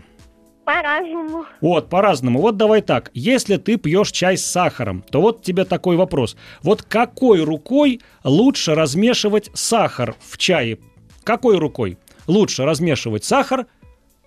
По-разному. 0.69 1.45
Вот, 1.61 1.89
по-разному. 1.89 2.41
Вот 2.41 2.55
давай 2.55 2.83
так. 2.83 3.09
Если 3.15 3.57
ты 3.57 3.77
пьешь 3.77 4.11
чай 4.11 4.37
с 4.37 4.45
сахаром, 4.45 5.03
то 5.09 5.19
вот 5.19 5.41
тебе 5.41 5.65
такой 5.65 5.95
вопрос. 5.95 6.37
Вот 6.61 6.83
какой 6.83 7.43
рукой 7.43 8.01
лучше 8.23 8.75
размешивать 8.75 9.49
сахар 9.55 10.15
в 10.19 10.37
чае? 10.37 10.77
Какой 11.23 11.57
рукой 11.57 11.97
лучше 12.27 12.65
размешивать 12.65 13.23
сахар 13.23 13.65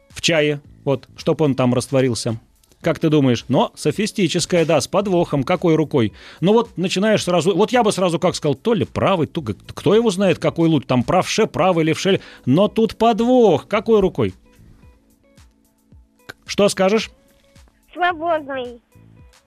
в 0.08 0.20
чае? 0.20 0.60
Вот, 0.82 1.06
чтобы 1.16 1.44
он 1.44 1.54
там 1.54 1.74
растворился. 1.74 2.40
Как 2.80 2.98
ты 2.98 3.08
думаешь? 3.08 3.44
Но 3.46 3.70
софистическая, 3.76 4.64
да, 4.64 4.80
с 4.80 4.88
подвохом. 4.88 5.44
Какой 5.44 5.76
рукой? 5.76 6.12
Ну 6.40 6.54
вот 6.54 6.76
начинаешь 6.76 7.22
сразу... 7.22 7.54
Вот 7.54 7.70
я 7.70 7.84
бы 7.84 7.92
сразу 7.92 8.18
как 8.18 8.34
сказал, 8.34 8.56
то 8.56 8.74
ли 8.74 8.84
правый, 8.84 9.28
то 9.28 9.42
кто 9.42 9.94
его 9.94 10.10
знает, 10.10 10.40
какой 10.40 10.68
лучше. 10.68 10.88
Там 10.88 11.04
правше, 11.04 11.46
правый, 11.46 11.84
левше. 11.84 12.20
Но 12.46 12.66
тут 12.66 12.96
подвох. 12.96 13.68
Какой 13.68 14.00
рукой? 14.00 14.34
Что 16.46 16.68
скажешь? 16.68 17.10
Свободный. 17.92 18.80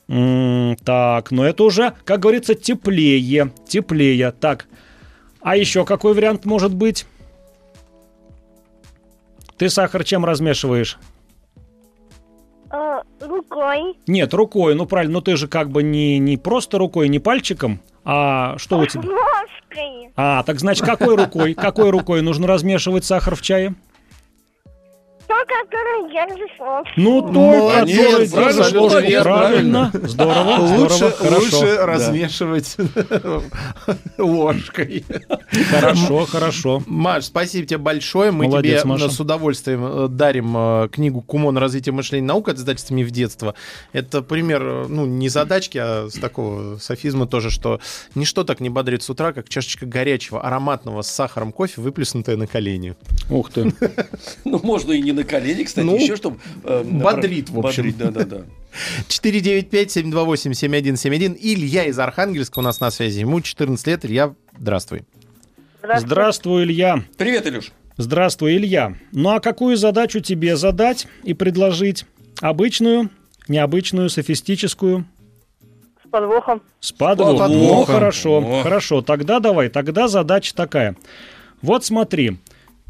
М, 0.08 0.76
так, 0.84 1.32
но 1.32 1.46
это 1.46 1.64
уже, 1.64 1.94
как 2.04 2.20
говорится, 2.20 2.54
теплее. 2.56 3.52
Теплее. 3.68 4.32
Так. 4.32 4.68
А 5.42 5.58
еще 5.58 5.86
какой 5.86 6.14
вариант 6.14 6.46
может 6.46 6.74
быть? 6.74 7.06
Ты 9.58 9.70
сахар 9.70 10.04
чем 10.04 10.26
размешиваешь? 10.26 10.98
Э, 12.72 13.02
рукой. 13.22 13.96
Нет, 14.08 14.34
рукой. 14.34 14.76
Ну 14.76 14.86
правильно, 14.86 15.14
но 15.16 15.22
ты 15.22 15.38
же 15.38 15.48
как 15.48 15.70
бы 15.70 15.82
не, 15.82 16.20
не 16.20 16.38
просто 16.38 16.78
рукой, 16.78 17.08
не 17.10 17.20
пальчиком, 17.20 17.80
а 18.04 18.58
что 18.58 18.80
у 18.80 18.86
тебя? 18.86 19.02
Ложкой. 19.02 20.12
А, 20.16 20.44
так 20.44 20.60
значит, 20.60 20.86
какой 20.86 21.16
рукой? 21.16 21.54
Какой 21.54 21.90
рукой 21.90 22.22
нужно 22.22 22.48
размешивать 22.48 23.06
сахар 23.06 23.36
в 23.36 23.42
чае? 23.42 23.76
То, 25.28 25.34
который 25.46 26.12
держишь 26.12 26.60
ложку. 26.60 26.92
Ну, 26.98 27.22
Молодец, 27.32 27.98
который 27.98 28.30
правильно, 28.30 28.54
держишь 28.64 28.74
молодец, 28.74 28.82
ложкой. 28.82 29.24
правильно. 29.24 29.90
Правильно. 29.92 30.08
Здорово, 30.10 30.58
Лучше, 30.78 30.96
здорово, 30.96 31.12
хорошо. 31.18 31.60
лучше 31.60 31.78
размешивать 31.78 32.78
ложкой. 34.18 35.06
Хорошо, 35.70 36.26
хорошо. 36.26 36.84
Маш, 36.86 37.26
спасибо 37.26 37.66
тебе 37.68 37.78
большое. 37.78 38.32
Мы 38.32 38.46
Молодец, 38.48 38.82
тебе 38.82 38.90
Маша. 38.90 39.10
с 39.10 39.20
удовольствием 39.20 39.86
э, 39.86 40.08
дарим 40.10 40.54
э, 40.58 40.90
книгу 40.92 41.22
«Кумон. 41.22 41.58
Развитие 41.58 41.94
мышления 41.94 42.24
и 42.26 42.28
наука» 42.28 42.52
от 42.52 42.58
издательства 42.58 42.94
«Миф 42.94 43.12
детства». 43.12 43.56
Это 43.94 44.22
пример, 44.22 44.62
э, 44.64 44.86
ну, 44.88 45.06
не 45.06 45.30
задачки, 45.30 45.78
а 45.82 46.08
с 46.10 46.14
такого 46.20 46.78
софизма 46.78 47.28
тоже, 47.28 47.50
что 47.50 47.80
ничто 48.14 48.44
так 48.44 48.60
не 48.60 48.70
бодрит 48.70 49.04
с 49.04 49.10
утра, 49.10 49.34
как 49.34 49.50
чашечка 49.50 49.86
горячего, 49.86 50.42
ароматного 50.42 51.02
с 51.02 51.08
сахаром 51.10 51.52
кофе, 51.52 51.82
выплеснутая 51.82 52.38
на 52.38 52.48
колени. 52.48 52.96
Ух 53.30 53.52
ты. 53.52 53.74
Ну, 54.46 54.60
можно 54.64 54.92
и 54.94 55.02
не 55.02 55.12
на 55.16 55.24
колени, 55.24 55.64
кстати, 55.64 55.86
Ну, 55.86 55.96
еще 55.96 56.16
чтобы... 56.16 56.38
бодрит, 56.64 57.50
в 57.50 57.60
общем. 57.60 57.84
Бодрит, 57.84 57.98
да-да-да. 57.98 58.42
495-728-7171. 59.08 61.38
Илья 61.40 61.86
из 61.86 61.98
Архангельска 62.00 62.60
у 62.60 62.62
нас 62.62 62.80
на 62.80 62.92
связи. 62.92 63.20
Ему 63.22 63.42
14 63.42 63.88
лет. 63.88 64.06
Илья, 64.06 64.34
здравствуй. 64.58 65.04
Здравствуй, 65.98 66.64
Илья. 66.64 67.04
Привет, 67.18 67.48
Илюш. 67.48 67.72
Здравствуй, 67.98 68.58
Илья. 68.58 68.96
Ну 69.12 69.30
а 69.30 69.40
какую 69.40 69.78
задачу 69.78 70.20
тебе 70.20 70.58
задать 70.58 71.08
и 71.24 71.34
предложить? 71.34 72.06
Обычную, 72.42 73.10
необычную, 73.48 74.10
софистическую? 74.10 75.06
С 76.04 76.10
подвохом. 76.10 76.62
С 76.82 76.92
подвохом. 76.92 77.38
подвохом. 77.38 77.58
Ну, 77.58 77.86
хорошо, 77.86 78.38
О. 78.40 78.64
хорошо. 78.64 79.02
Тогда 79.02 79.40
давай, 79.40 79.70
тогда 79.70 80.08
задача 80.10 80.54
такая. 80.54 80.98
Вот 81.62 81.86
смотри, 81.86 82.38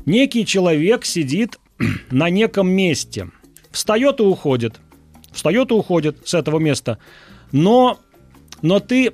некий 0.05 0.45
человек 0.45 1.05
сидит 1.05 1.59
на 2.11 2.29
неком 2.29 2.69
месте, 2.69 3.29
встает 3.71 4.19
и 4.19 4.23
уходит, 4.23 4.79
встает 5.31 5.71
и 5.71 5.73
уходит 5.73 6.27
с 6.27 6.33
этого 6.33 6.59
места, 6.59 6.97
но, 7.51 7.99
но 8.61 8.79
ты 8.79 9.13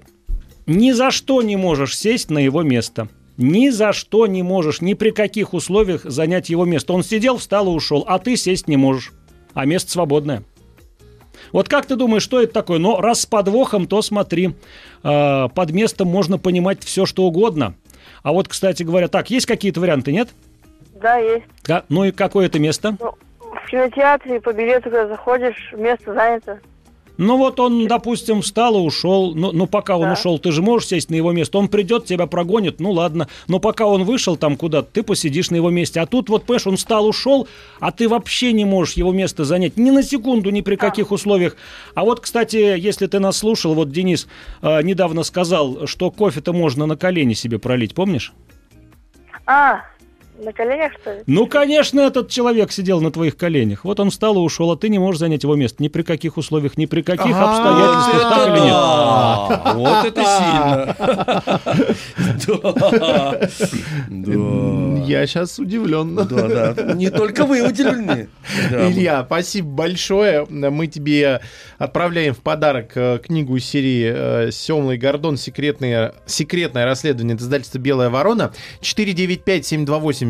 ни 0.65 0.91
за 0.91 1.11
что 1.11 1.41
не 1.41 1.55
можешь 1.55 1.97
сесть 1.97 2.29
на 2.29 2.39
его 2.39 2.61
место. 2.61 3.09
Ни 3.37 3.69
за 3.69 3.93
что 3.93 4.27
не 4.27 4.43
можешь, 4.43 4.81
ни 4.81 4.93
при 4.93 5.09
каких 5.09 5.53
условиях 5.53 6.03
занять 6.03 6.49
его 6.49 6.65
место. 6.65 6.93
Он 6.93 7.03
сидел, 7.03 7.37
встал 7.37 7.67
и 7.67 7.75
ушел, 7.75 8.03
а 8.07 8.19
ты 8.19 8.35
сесть 8.35 8.67
не 8.67 8.77
можешь. 8.77 9.13
А 9.53 9.65
место 9.65 9.91
свободное. 9.91 10.43
Вот 11.51 11.67
как 11.67 11.85
ты 11.85 11.95
думаешь, 11.95 12.23
что 12.23 12.41
это 12.41 12.53
такое? 12.53 12.77
Но 12.77 13.01
раз 13.01 13.21
с 13.21 13.25
подвохом, 13.25 13.87
то 13.87 14.01
смотри, 14.01 14.53
э, 15.03 15.47
под 15.53 15.71
местом 15.71 16.07
можно 16.07 16.37
понимать 16.37 16.83
все, 16.83 17.05
что 17.05 17.23
угодно. 17.23 17.75
А 18.23 18.31
вот, 18.31 18.47
кстати 18.47 18.83
говоря, 18.83 19.07
так, 19.07 19.29
есть 19.31 19.45
какие-то 19.45 19.79
варианты, 19.81 20.11
нет? 20.11 20.29
Да, 21.01 21.17
есть. 21.17 21.45
Ка- 21.63 21.83
Ну 21.89 22.03
и 22.05 22.11
какое 22.11 22.45
это 22.45 22.59
место? 22.59 22.95
В 22.99 23.69
кинотеатре 23.69 24.39
по 24.41 24.53
билету, 24.53 24.83
когда 24.89 25.07
заходишь, 25.07 25.73
место 25.75 26.13
занято. 26.13 26.59
Ну 27.17 27.37
вот 27.37 27.59
он, 27.59 27.87
допустим, 27.87 28.41
встал 28.41 28.75
и 28.75 28.79
ушел. 28.79 29.35
Ну, 29.35 29.51
ну 29.51 29.67
пока 29.67 29.97
он 29.97 30.05
Да. 30.07 30.13
ушел, 30.13 30.39
ты 30.39 30.51
же 30.51 30.61
можешь 30.63 30.87
сесть 30.89 31.09
на 31.11 31.15
его 31.15 31.31
место. 31.31 31.57
Он 31.59 31.67
придет, 31.67 32.05
тебя 32.05 32.25
прогонит, 32.25 32.79
ну 32.79 32.91
ладно. 32.91 33.27
Но 33.47 33.59
пока 33.59 33.85
он 33.85 34.05
вышел 34.05 34.37
там 34.37 34.55
куда-то, 34.55 34.89
ты 34.91 35.03
посидишь 35.03 35.51
на 35.51 35.55
его 35.57 35.69
месте. 35.69 35.99
А 35.99 36.05
тут 36.07 36.29
вот, 36.29 36.45
понимаешь, 36.45 36.65
он 36.67 36.77
встал, 36.77 37.05
ушел, 37.07 37.47
а 37.79 37.91
ты 37.91 38.07
вообще 38.09 38.53
не 38.53 38.65
можешь 38.65 38.95
его 38.95 39.11
место 39.11 39.43
занять. 39.43 39.77
Ни 39.77 39.91
на 39.91 40.01
секунду, 40.03 40.49
ни 40.49 40.61
при 40.61 40.75
каких 40.77 41.11
условиях. 41.11 41.57
А 41.93 42.03
вот, 42.05 42.21
кстати, 42.21 42.55
если 42.55 43.05
ты 43.07 43.19
нас 43.19 43.37
слушал, 43.37 43.75
вот 43.75 43.91
Денис 43.91 44.27
э, 44.63 44.81
недавно 44.81 45.23
сказал, 45.23 45.85
что 45.85 46.09
кофе-то 46.09 46.53
можно 46.53 46.85
на 46.87 46.95
колени 46.95 47.33
себе 47.33 47.59
пролить, 47.59 47.93
помнишь? 47.93 48.33
А, 49.45 49.81
на 50.39 50.51
коленях, 50.53 50.93
что 51.01 51.13
ли? 51.13 51.19
Ну, 51.27 51.45
конечно, 51.47 51.99
этот 51.99 52.29
человек 52.29 52.71
сидел 52.71 53.01
на 53.01 53.11
твоих 53.11 53.35
коленях. 53.37 53.83
Вот 53.85 53.99
он 53.99 54.09
встал 54.09 54.35
и 54.35 54.39
ушел, 54.39 54.71
а 54.71 54.77
ты 54.77 54.89
не 54.89 54.97
можешь 54.99 55.19
занять 55.19 55.43
его 55.43 55.55
место. 55.55 55.83
Ни 55.83 55.87
при 55.87 56.01
каких 56.03 56.37
условиях, 56.37 56.77
ни 56.77 56.85
при 56.85 57.01
каких 57.01 57.35
А, 57.35 57.49
обстоятельствах, 57.49 58.21
так 58.29 58.47
или 58.47 58.59
нет? 58.63 58.71
Да, 58.71 59.73
Вот 59.75 60.05
это 60.05 60.23
сильно. 60.23 60.95
Я 65.07 65.25
сейчас 65.27 65.59
удивлен. 65.59 66.15
Да, 66.15 66.73
да. 66.73 66.93
Не 66.93 67.09
только 67.09 67.45
вы 67.45 67.61
удивлены. 67.67 68.29
Илья, 68.71 69.23
спасибо 69.25 69.67
большое. 69.69 70.45
Мы 70.49 70.87
тебе 70.87 71.41
отправляем 71.77 72.33
в 72.33 72.39
подарок 72.39 72.91
э, 72.95 73.19
книгу 73.23 73.55
из 73.57 73.65
серии 73.65 74.47
э, 74.47 74.51
«Семлый 74.51 74.97
Гордон. 74.97 75.37
Секретное, 75.37 76.13
секретное 76.25 76.85
расследование» 76.85 77.35
от 77.35 77.41
издательства 77.41 77.79
«Белая 77.79 78.09
ворона». 78.09 78.51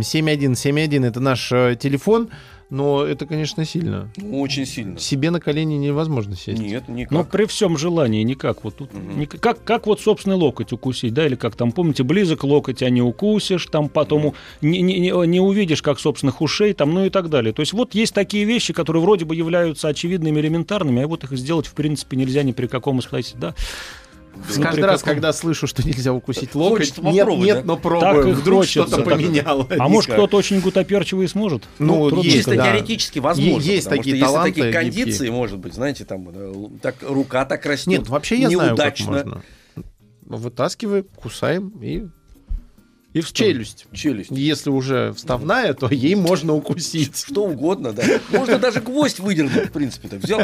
495-728-7171 0.02 1.06
это 1.06 1.20
наш 1.20 1.52
э, 1.52 1.76
телефон. 1.80 2.30
Но 2.70 3.04
это, 3.04 3.26
конечно, 3.26 3.66
сильно. 3.66 4.10
Очень 4.32 4.66
сильно. 4.66 4.98
Себе 4.98 5.30
на 5.30 5.42
колени 5.42 5.74
невозможно 5.74 6.38
сесть. 6.38 6.62
Нет, 6.62 6.88
никак. 6.88 7.12
Ну, 7.12 7.26
при 7.26 7.44
всем 7.44 7.78
желании 7.78 8.24
никак. 8.24 8.64
Вот 8.64 8.78
тут, 8.78 8.92
ник- 8.94 9.38
как, 9.42 9.62
как 9.66 9.88
вот 9.88 10.00
собственный 10.00 10.38
локоть 10.38 10.72
укусить, 10.72 11.14
да, 11.14 11.26
или 11.28 11.36
как 11.36 11.58
там, 11.58 11.74
помните, 11.74 12.04
близок 12.04 12.46
локоть, 12.46 12.82
а 12.82 12.90
не 12.90 13.02
укусишь, 13.02 13.66
там 13.66 13.90
потом 13.90 14.28
у- 14.28 14.36
не, 14.62 14.82
не- 14.82 15.00
не- 15.02 15.28
не 15.28 15.42
увидишь, 15.42 15.82
как 15.82 16.00
собственных 16.00 16.42
ушей, 16.42 16.72
там, 16.72 16.94
ну 16.94 17.04
и 17.04 17.10
так 17.10 17.30
далее. 17.30 17.52
То 17.52 17.60
есть 17.62 17.74
вот 17.74 17.94
есть 17.94 18.14
такие 18.14 18.46
вещи, 18.46 18.72
которые 18.72 19.04
вроде 19.04 19.26
бы 19.26 19.36
являются 19.36 19.90
очевидными, 19.90 20.40
элементарными, 20.40 21.02
а 21.04 21.08
вот 21.10 21.26
их 21.26 21.32
сделать, 21.38 21.68
в 21.68 21.74
принципе, 21.74 22.16
нельзя 22.16 22.42
ни 22.44 22.54
при 22.54 22.68
каком 22.68 23.00
обстоятельстве, 23.00 23.38
да. 23.42 23.56
Каждый 24.62 24.86
раз, 24.86 25.04
когда 25.04 25.34
слышу, 25.34 25.68
что 25.68 25.86
нельзя 25.86 26.14
укусить 26.14 26.56
локоть, 26.56 26.98
нет, 26.98 27.28
нет, 27.28 27.58
да? 27.58 27.64
но 27.64 27.74
Так 27.76 27.84
пробую. 27.84 28.30
и 28.30 28.32
Вдруг 28.34 28.66
что-то 28.66 28.98
так. 28.98 29.06
поменяло. 29.06 29.68
А 29.78 29.88
может, 29.88 30.12
кто-то 30.12 30.38
очень 30.38 30.60
гутоперчивый 30.62 31.28
сможет? 31.28 31.64
Ну, 31.80 32.10
есть, 32.22 32.38
Чисто 32.38 32.56
да. 32.56 32.66
теоретически 32.66 33.20
возможно. 33.20 33.62
Есть 33.68 33.90
такие 33.90 34.16
что 34.18 34.26
таланты 34.26 34.50
Если 34.50 34.62
такие 34.72 34.84
гибкие. 34.84 35.04
кондиции, 35.04 35.30
может 35.30 35.60
быть, 35.60 35.74
знаете, 35.74 36.06
там 36.06 36.30
э, 36.34 36.54
так, 36.82 36.96
рука 37.02 37.46
так 37.46 37.66
растет. 37.66 37.88
Нет, 37.88 38.08
вообще 38.08 38.38
я 38.38 38.50
знаю, 38.50 38.76
как 38.76 39.00
неудачно. 39.00 39.12
можно. 39.12 39.42
Вытаскиваем, 40.26 41.06
кусаем 41.16 41.70
и 41.82 42.06
И 43.14 43.20
в 43.20 43.34
челюсть. 43.34 43.88
Челюсть. 43.92 44.32
Если 44.32 44.70
уже 44.70 45.12
вставная, 45.14 45.74
то 45.74 45.90
ей 45.90 46.16
можно 46.16 46.54
укусить. 46.54 47.18
Что 47.18 47.44
угодно, 47.44 47.92
да. 47.92 48.04
Можно 48.32 48.58
даже 48.58 48.80
гвоздь 48.80 49.20
выдернуть, 49.20 49.66
в 49.66 49.72
принципе, 49.72 50.08
так 50.08 50.22
взял. 50.22 50.44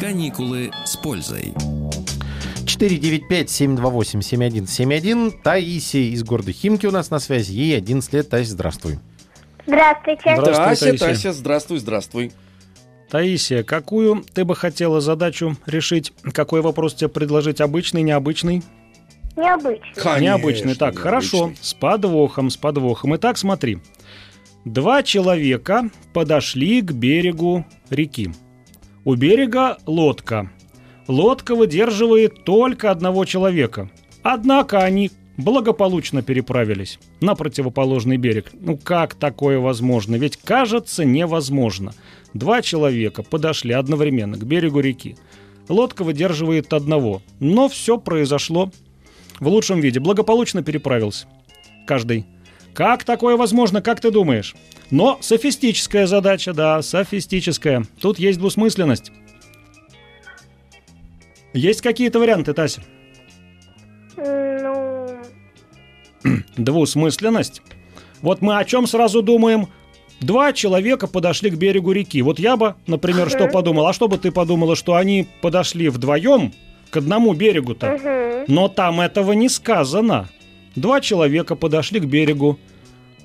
Каникулы 0.00 0.70
с 0.84 0.96
пользой. 0.96 1.52
495-728-7171. 2.66 5.42
Таисия 5.42 6.12
из 6.12 6.22
города 6.22 6.52
Химки 6.52 6.86
у 6.86 6.92
нас 6.92 7.10
на 7.10 7.18
связи. 7.18 7.52
Ей 7.52 7.76
11 7.76 8.12
лет. 8.12 8.28
Таисия, 8.28 8.52
здравствуй. 8.52 9.00
Здравствуйте. 9.66 10.36
Здравствуй, 10.36 10.54
Тася, 10.54 10.86
Таисия. 10.86 11.08
Тася, 11.08 11.32
здравствуй, 11.32 11.80
здравствуй. 11.80 12.30
Таисия, 13.10 13.62
какую 13.62 14.24
ты 14.34 14.44
бы 14.44 14.56
хотела 14.56 15.00
задачу 15.00 15.56
решить? 15.66 16.12
Какой 16.32 16.60
вопрос 16.60 16.94
тебе 16.94 17.08
предложить? 17.08 17.60
Обычный, 17.60 18.02
необычный? 18.02 18.62
Необычно. 19.36 20.18
необычный. 20.18 20.74
Так, 20.74 20.98
хорошо. 20.98 21.52
С 21.60 21.74
подвохом, 21.74 22.50
с 22.50 22.56
подвохом. 22.56 23.16
Итак, 23.16 23.38
смотри. 23.38 23.78
Два 24.64 25.02
человека 25.02 25.90
подошли 26.12 26.80
к 26.80 26.92
берегу 26.92 27.64
реки. 27.90 28.30
У 29.04 29.14
берега 29.14 29.78
лодка. 29.86 30.50
Лодка 31.06 31.54
выдерживает 31.54 32.42
только 32.44 32.90
одного 32.90 33.24
человека. 33.24 33.88
Однако 34.22 34.78
они 34.78 35.12
благополучно 35.36 36.22
переправились 36.22 36.98
на 37.20 37.34
противоположный 37.34 38.16
берег. 38.16 38.50
Ну 38.52 38.76
как 38.76 39.14
такое 39.14 39.58
возможно? 39.58 40.16
Ведь 40.16 40.36
кажется 40.36 41.04
невозможно. 41.04 41.94
Два 42.34 42.62
человека 42.62 43.22
подошли 43.22 43.72
одновременно 43.72 44.36
к 44.36 44.44
берегу 44.44 44.80
реки. 44.80 45.16
Лодка 45.68 46.04
выдерживает 46.04 46.72
одного. 46.72 47.22
Но 47.40 47.68
все 47.68 47.98
произошло 47.98 48.70
в 49.40 49.48
лучшем 49.48 49.80
виде. 49.80 50.00
Благополучно 50.00 50.62
переправился. 50.62 51.26
Каждый. 51.86 52.26
Как 52.74 53.04
такое 53.04 53.36
возможно, 53.36 53.80
как 53.80 54.00
ты 54.00 54.10
думаешь? 54.10 54.54
Но 54.90 55.18
софистическая 55.20 56.06
задача, 56.06 56.52
да, 56.52 56.82
софистическая. 56.82 57.84
Тут 58.00 58.18
есть 58.18 58.38
двусмысленность. 58.38 59.12
Есть 61.54 61.80
какие-то 61.80 62.18
варианты, 62.18 62.52
Тася? 62.52 62.82
Двусмысленность. 66.56 67.62
Вот 68.22 68.42
мы 68.42 68.58
о 68.58 68.64
чем 68.64 68.86
сразу 68.86 69.22
думаем? 69.22 69.68
Два 70.20 70.52
человека 70.52 71.06
подошли 71.06 71.50
к 71.50 71.56
берегу 71.56 71.92
реки. 71.92 72.22
Вот 72.22 72.38
я 72.38 72.56
бы, 72.56 72.74
например, 72.86 73.28
что 73.28 73.48
подумал? 73.48 73.86
А 73.86 73.92
что 73.92 74.08
бы 74.08 74.16
ты 74.16 74.30
подумала, 74.30 74.74
что 74.74 74.94
они 74.94 75.28
подошли 75.42 75.88
вдвоем 75.88 76.54
к 76.90 76.96
одному 76.96 77.34
берегу-то? 77.34 78.44
Но 78.48 78.68
там 78.68 79.00
этого 79.00 79.32
не 79.32 79.48
сказано. 79.48 80.28
Два 80.74 81.00
человека 81.00 81.54
подошли 81.54 82.00
к 82.00 82.04
берегу. 82.04 82.58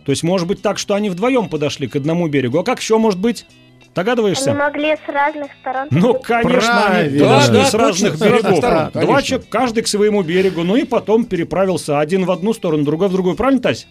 То 0.06 0.12
есть 0.12 0.24
может 0.24 0.48
быть 0.48 0.62
так, 0.62 0.80
что 0.80 0.96
они 0.96 1.10
вдвоем 1.10 1.48
подошли 1.48 1.88
к 1.88 1.96
одному 1.96 2.28
берегу. 2.28 2.60
А 2.60 2.64
как 2.64 2.80
еще 2.80 2.98
может 2.98 3.20
быть? 3.20 3.46
Они 3.92 3.96
Догадываешься? 4.06 4.54
могли 4.54 4.96
с 4.96 5.10
разных 5.10 5.52
сторон. 5.60 5.88
Ну, 5.92 6.14
конечно, 6.14 6.86
они 6.88 7.20
подошли 7.20 7.54
Да, 7.60 7.66
с 7.66 7.72
да, 7.72 7.78
разных 7.78 8.12
точно, 8.12 8.18
с 8.18 8.22
разных 8.22 8.44
берегов. 8.44 8.58
сторон, 8.58 8.92
Два 8.94 9.22
человека, 9.22 9.52
каждый 9.52 9.84
к 9.84 9.88
своему 9.88 10.24
берегу. 10.24 10.64
Ну 10.64 10.76
и 10.78 10.86
потом 10.86 11.26
переправился 11.26 12.00
один 12.00 12.24
в 12.26 12.32
одну 12.32 12.54
сторону, 12.54 12.86
другой 12.86 13.10
в 13.10 13.12
другую. 13.12 13.36
Правильно, 13.36 13.62
Тась? 13.62 13.88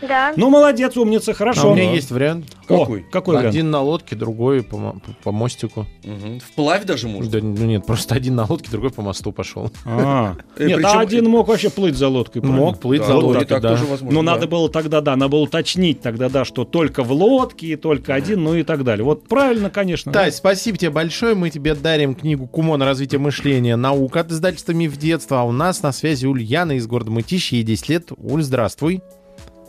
Да. 0.00 0.32
Ну, 0.36 0.48
молодец, 0.50 0.96
умница, 0.96 1.32
А 1.32 1.34
хорошо. 1.34 1.72
у 1.72 1.74
меня 1.74 1.92
есть 1.92 2.10
вариант. 2.10 2.46
О, 2.68 2.80
Какой? 2.80 3.02
какой 3.10 3.36
вариант? 3.36 3.54
Один 3.54 3.70
на 3.70 3.80
лодке, 3.82 4.14
другой 4.14 4.62
по, 4.62 4.76
мо- 4.76 5.00
по 5.24 5.32
мостику. 5.32 5.86
Мгм. 6.04 6.38
Вплавь 6.40 6.84
даже 6.84 7.08
может. 7.08 7.30
Да, 7.32 7.38
ну 7.40 7.64
нет, 7.64 7.84
просто 7.86 8.14
один 8.14 8.36
на 8.36 8.44
лодке, 8.44 8.70
другой 8.70 8.90
по 8.90 9.02
мосту 9.02 9.32
пошел. 9.32 9.70
А, 9.84 10.36
Э, 10.56 10.66
Нет, 10.66 10.84
а 10.84 11.00
один 11.00 11.28
мог 11.28 11.48
вообще 11.48 11.70
плыть 11.70 11.96
за 11.96 12.08
лодкой. 12.08 12.42
Мог 12.42 12.78
плыть 12.78 13.02
за 13.04 13.14
вот 13.14 13.24
лодкой, 13.24 13.60
да. 13.60 13.70
тоже 13.70 13.84
возможно. 13.86 14.18
Ну, 14.20 14.24
да. 14.24 14.34
надо 14.34 14.46
было 14.46 14.68
тогда, 14.68 15.00
да, 15.00 15.16
надо 15.16 15.30
было 15.30 15.40
уточнить 15.40 16.00
тогда, 16.00 16.28
да, 16.28 16.44
что 16.44 16.64
только 16.64 17.02
в 17.02 17.10
лодке 17.12 17.68
и 17.68 17.76
только 17.76 18.14
один, 18.14 18.44
ну 18.44 18.54
и 18.54 18.62
так 18.62 18.84
далее. 18.84 19.04
Вот 19.04 19.26
правильно, 19.28 19.70
конечно. 19.70 20.12
Тась, 20.12 20.36
спасибо 20.36 20.78
тебе 20.78 20.90
большое. 20.90 21.34
Мы 21.34 21.50
тебе 21.50 21.74
дарим 21.74 22.14
книгу 22.14 22.46
«Кумо 22.46 22.76
на 22.76 22.84
развитие 22.84 23.18
мышления. 23.18 23.76
Наука» 23.76 24.20
от 24.20 24.30
издательства 24.30 24.72
«Миф 24.72 24.96
детства». 24.96 25.40
А 25.40 25.44
у 25.44 25.52
нас 25.52 25.82
на 25.82 25.92
связи 25.92 26.26
Ульяна 26.26 26.72
из 26.72 26.86
города 26.86 27.10
Мытищи. 27.10 27.54
Ей 27.56 27.62
10 27.64 27.88
лет. 27.88 28.08
Уль, 28.16 28.42
здравствуй. 28.42 29.02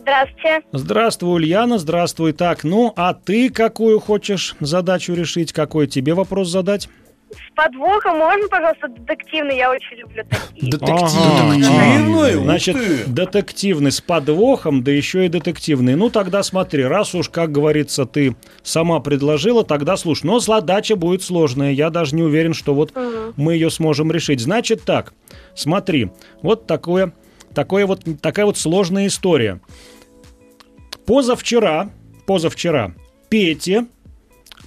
Здравствуйте. 0.10 0.62
Здравствуй, 0.72 1.36
Ульяна, 1.36 1.78
здравствуй. 1.78 2.34
Так, 2.34 2.64
ну, 2.64 2.92
а 2.96 3.14
ты 3.14 3.52
какую 3.52 4.00
хочешь 4.00 4.56
задачу 4.60 5.14
решить? 5.14 5.54
Какой 5.54 5.86
тебе 5.86 6.16
вопрос 6.16 6.48
задать? 6.48 6.90
С 7.30 7.56
подвохом 7.56 8.18
можно, 8.18 8.48
пожалуйста, 8.48 8.88
детективный? 8.88 9.58
Я 9.58 9.70
очень 9.70 9.98
люблю 9.98 10.24
такие. 10.28 10.72
Детективный? 10.72 12.34
Значит, 12.34 13.14
детективный 13.14 13.92
с 13.92 14.02
подвохом, 14.02 14.84
да 14.84 14.92
еще 14.92 15.28
и 15.28 15.30
детективный. 15.30 15.94
Ну, 15.96 16.10
тогда 16.10 16.42
смотри, 16.42 16.84
раз 16.86 17.14
уж, 17.14 17.30
как 17.30 17.52
говорится, 17.52 18.06
ты 18.06 18.36
сама 18.64 19.02
предложила, 19.02 19.64
тогда 19.64 19.96
слушай. 19.96 20.26
Но 20.26 20.40
задача 20.40 20.96
будет 20.96 21.22
сложная. 21.22 21.72
Я 21.72 21.92
даже 21.92 22.16
не 22.16 22.24
уверен, 22.24 22.56
что 22.56 22.74
вот 22.74 22.94
мы 23.36 23.54
ее 23.54 23.70
сможем 23.70 24.12
решить. 24.12 24.40
Значит 24.40 24.86
так, 24.86 25.14
смотри, 25.54 26.10
вот 26.42 26.66
такое, 26.66 27.14
такое 27.54 27.86
вот, 27.86 28.02
такая 28.24 28.48
вот 28.48 28.58
сложная 28.58 29.06
история. 29.06 29.62
Позавчера, 31.10 31.90
позавчера 32.28 32.94
Пете 33.30 33.88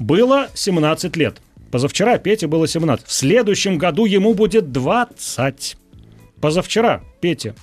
было 0.01 0.49
17 0.55 1.17
лет. 1.17 1.41
Позавчера 1.71 2.19
Пете 2.19 2.49
было 2.49 2.67
17. 2.67 3.07
В 3.07 3.13
следующем 3.13 3.79
году 3.79 4.07
ему 4.07 4.35
будет 4.35 4.73
20. 4.73 5.77
Позавчера 6.41 7.01
Пете 7.21 7.55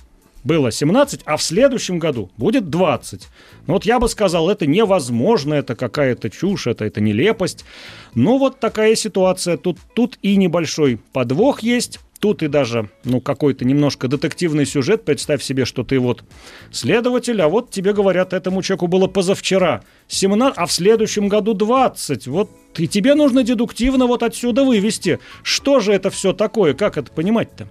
было 0.44 0.72
17, 0.72 1.20
а 1.26 1.36
в 1.36 1.42
следующем 1.42 1.98
году 1.98 2.30
будет 2.38 2.70
20. 2.70 3.28
Ну 3.66 3.74
вот 3.74 3.84
я 3.84 4.00
бы 4.00 4.08
сказал, 4.08 4.48
это 4.48 4.66
невозможно, 4.66 5.52
это 5.52 5.76
какая-то 5.76 6.30
чушь, 6.30 6.66
это, 6.66 6.86
это 6.86 7.02
нелепость. 7.02 7.66
Ну 8.14 8.38
вот 8.38 8.60
такая 8.60 8.94
ситуация. 8.94 9.58
Тут, 9.58 9.76
тут 9.94 10.18
и 10.22 10.36
небольшой 10.36 10.98
подвох 11.12 11.62
есть, 11.62 12.00
тут 12.20 12.42
и 12.42 12.48
даже, 12.48 12.88
ну, 13.04 13.20
какой-то 13.20 13.64
немножко 13.64 14.06
детективный 14.06 14.66
сюжет. 14.66 15.04
Представь 15.04 15.42
себе, 15.42 15.64
что 15.64 15.82
ты 15.82 15.98
вот 15.98 16.22
следователь, 16.70 17.40
а 17.42 17.48
вот 17.48 17.70
тебе 17.70 17.92
говорят, 17.92 18.32
этому 18.32 18.62
человеку 18.62 18.86
было 18.86 19.06
позавчера 19.06 19.82
17, 20.08 20.56
а 20.58 20.66
в 20.66 20.72
следующем 20.72 21.28
году 21.28 21.54
20. 21.54 22.26
Вот 22.28 22.50
и 22.76 22.86
тебе 22.86 23.14
нужно 23.14 23.42
дедуктивно 23.42 24.06
вот 24.06 24.22
отсюда 24.22 24.64
вывести, 24.64 25.18
что 25.42 25.80
же 25.80 25.92
это 25.92 26.10
все 26.10 26.32
такое, 26.32 26.74
как 26.74 26.98
это 26.98 27.10
понимать-то? 27.10 27.68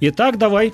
Итак, 0.00 0.38
давай. 0.38 0.72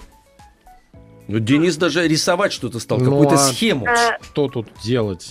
Ну, 1.29 1.39
Денис 1.39 1.77
даже 1.77 2.09
рисовать 2.09 2.53
что-то 2.53 2.81
стал, 2.81 2.99
Ну, 2.99 3.05
какую-то 3.05 3.35
а- 3.37 3.39
схему. 3.39 3.87
Э, 3.87 4.19
Что 4.21 4.49
тут 4.49 4.67
делать? 4.83 5.31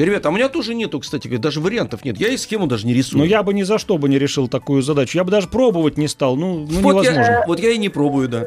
Мгм. 0.00 0.10
Ребята, 0.10 0.28
а 0.28 0.32
у 0.32 0.34
меня 0.34 0.48
тоже 0.48 0.74
нету, 0.74 1.00
кстати, 1.00 1.26
говоря, 1.26 1.42
даже 1.42 1.60
вариантов 1.60 2.04
нет. 2.04 2.18
Я 2.18 2.28
и 2.28 2.36
схему 2.36 2.66
даже 2.66 2.86
не 2.86 2.94
рисую. 2.94 3.18
Но 3.18 3.24
я 3.24 3.42
бы 3.42 3.54
ни 3.54 3.62
за 3.62 3.78
что 3.78 3.98
бы 3.98 4.08
не 4.08 4.18
решил 4.18 4.48
такую 4.48 4.82
задачу. 4.82 5.18
Я 5.18 5.24
бы 5.24 5.30
даже 5.30 5.48
пробовать 5.48 5.98
не 5.98 6.08
стал. 6.08 6.36
Ну, 6.36 6.66
ну 6.68 6.80
вот, 6.80 7.02
невозможно. 7.02 7.20
я, 7.20 7.44
вот 7.46 7.60
я 7.60 7.70
и 7.70 7.78
не 7.78 7.88
пробую, 7.88 8.28
да. 8.28 8.46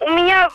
У 0.00 0.10
меня, 0.10 0.48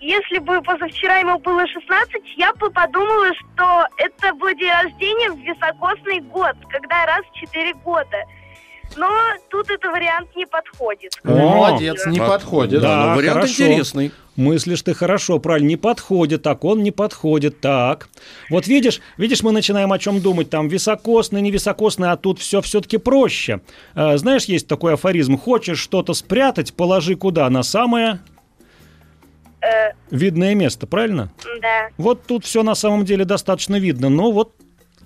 если 0.00 0.38
бы 0.38 0.60
позавчера 0.62 1.18
ему 1.18 1.38
было 1.38 1.66
16, 1.66 2.22
я 2.36 2.52
бы 2.54 2.70
подумала, 2.70 3.28
что 3.34 3.86
это 3.96 4.34
был 4.34 4.48
день 4.54 4.70
рождения 4.70 5.30
в 5.30 5.38
високосный 5.38 6.20
год, 6.20 6.54
когда 6.68 7.06
раз 7.06 7.24
в 7.32 7.38
4 7.38 7.74
года. 7.84 8.24
Но 8.96 9.08
тут 9.50 9.70
этот 9.70 9.90
вариант 9.92 10.28
не 10.34 10.46
подходит. 10.46 11.12
О, 11.24 11.28
Молодец, 11.30 12.04
не 12.06 12.18
А, 12.18 12.26
подходит. 12.26 12.80
Да, 12.80 13.06
но 13.10 13.16
вариант 13.16 13.36
хорошо. 13.42 13.64
интересный. 13.64 14.12
Мыслишь 14.36 14.82
ты 14.82 14.94
хорошо, 14.94 15.38
правильно, 15.40 15.66
не 15.68 15.76
подходит, 15.76 16.42
так 16.42 16.64
он 16.64 16.82
не 16.84 16.92
подходит, 16.92 17.60
так. 17.60 18.08
Вот 18.50 18.68
видишь, 18.68 19.00
видишь, 19.16 19.42
мы 19.42 19.50
начинаем 19.52 19.92
о 19.92 19.98
чем 19.98 20.20
думать, 20.20 20.48
там 20.48 20.68
високосный, 20.68 21.40
невисокосный, 21.42 22.10
а 22.12 22.16
тут 22.16 22.38
все 22.38 22.60
все-таки 22.62 22.98
проще. 22.98 23.60
А, 23.94 24.16
знаешь, 24.16 24.44
есть 24.44 24.68
такой 24.68 24.94
афоризм, 24.94 25.36
хочешь 25.38 25.78
что-то 25.80 26.14
спрятать, 26.14 26.72
положи 26.74 27.16
куда? 27.16 27.48
На 27.50 27.62
самое 27.64 28.20
Э, 29.60 29.90
видное 30.12 30.54
место, 30.54 30.86
правильно? 30.86 31.32
да. 31.60 31.88
Вот 31.98 32.24
тут 32.26 32.44
все 32.44 32.62
на 32.62 32.76
самом 32.76 33.04
деле 33.04 33.24
достаточно 33.24 33.74
видно, 33.80 34.08
но 34.08 34.30
вот, 34.30 34.52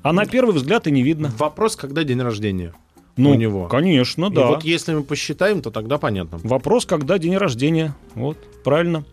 а 0.02 0.12
на 0.12 0.26
первый 0.26 0.54
взгляд 0.54 0.86
и 0.86 0.90
не 0.90 1.02
видно. 1.02 1.32
Вопрос, 1.38 1.74
когда 1.74 2.04
день 2.04 2.20
рождения 2.20 2.74
Ну, 3.16 3.30
у 3.30 3.34
него. 3.34 3.66
конечно, 3.68 4.26
И 4.26 4.34
да. 4.34 4.46
вот 4.46 4.64
если 4.64 4.94
мы 4.94 5.02
посчитаем, 5.02 5.60
то 5.62 5.70
тогда 5.70 5.98
понятно. 5.98 6.38
Вопрос, 6.42 6.86
когда 6.86 7.18
день 7.18 7.36
рождения. 7.36 7.94
Вот, 8.14 8.38
правильно. 8.64 9.04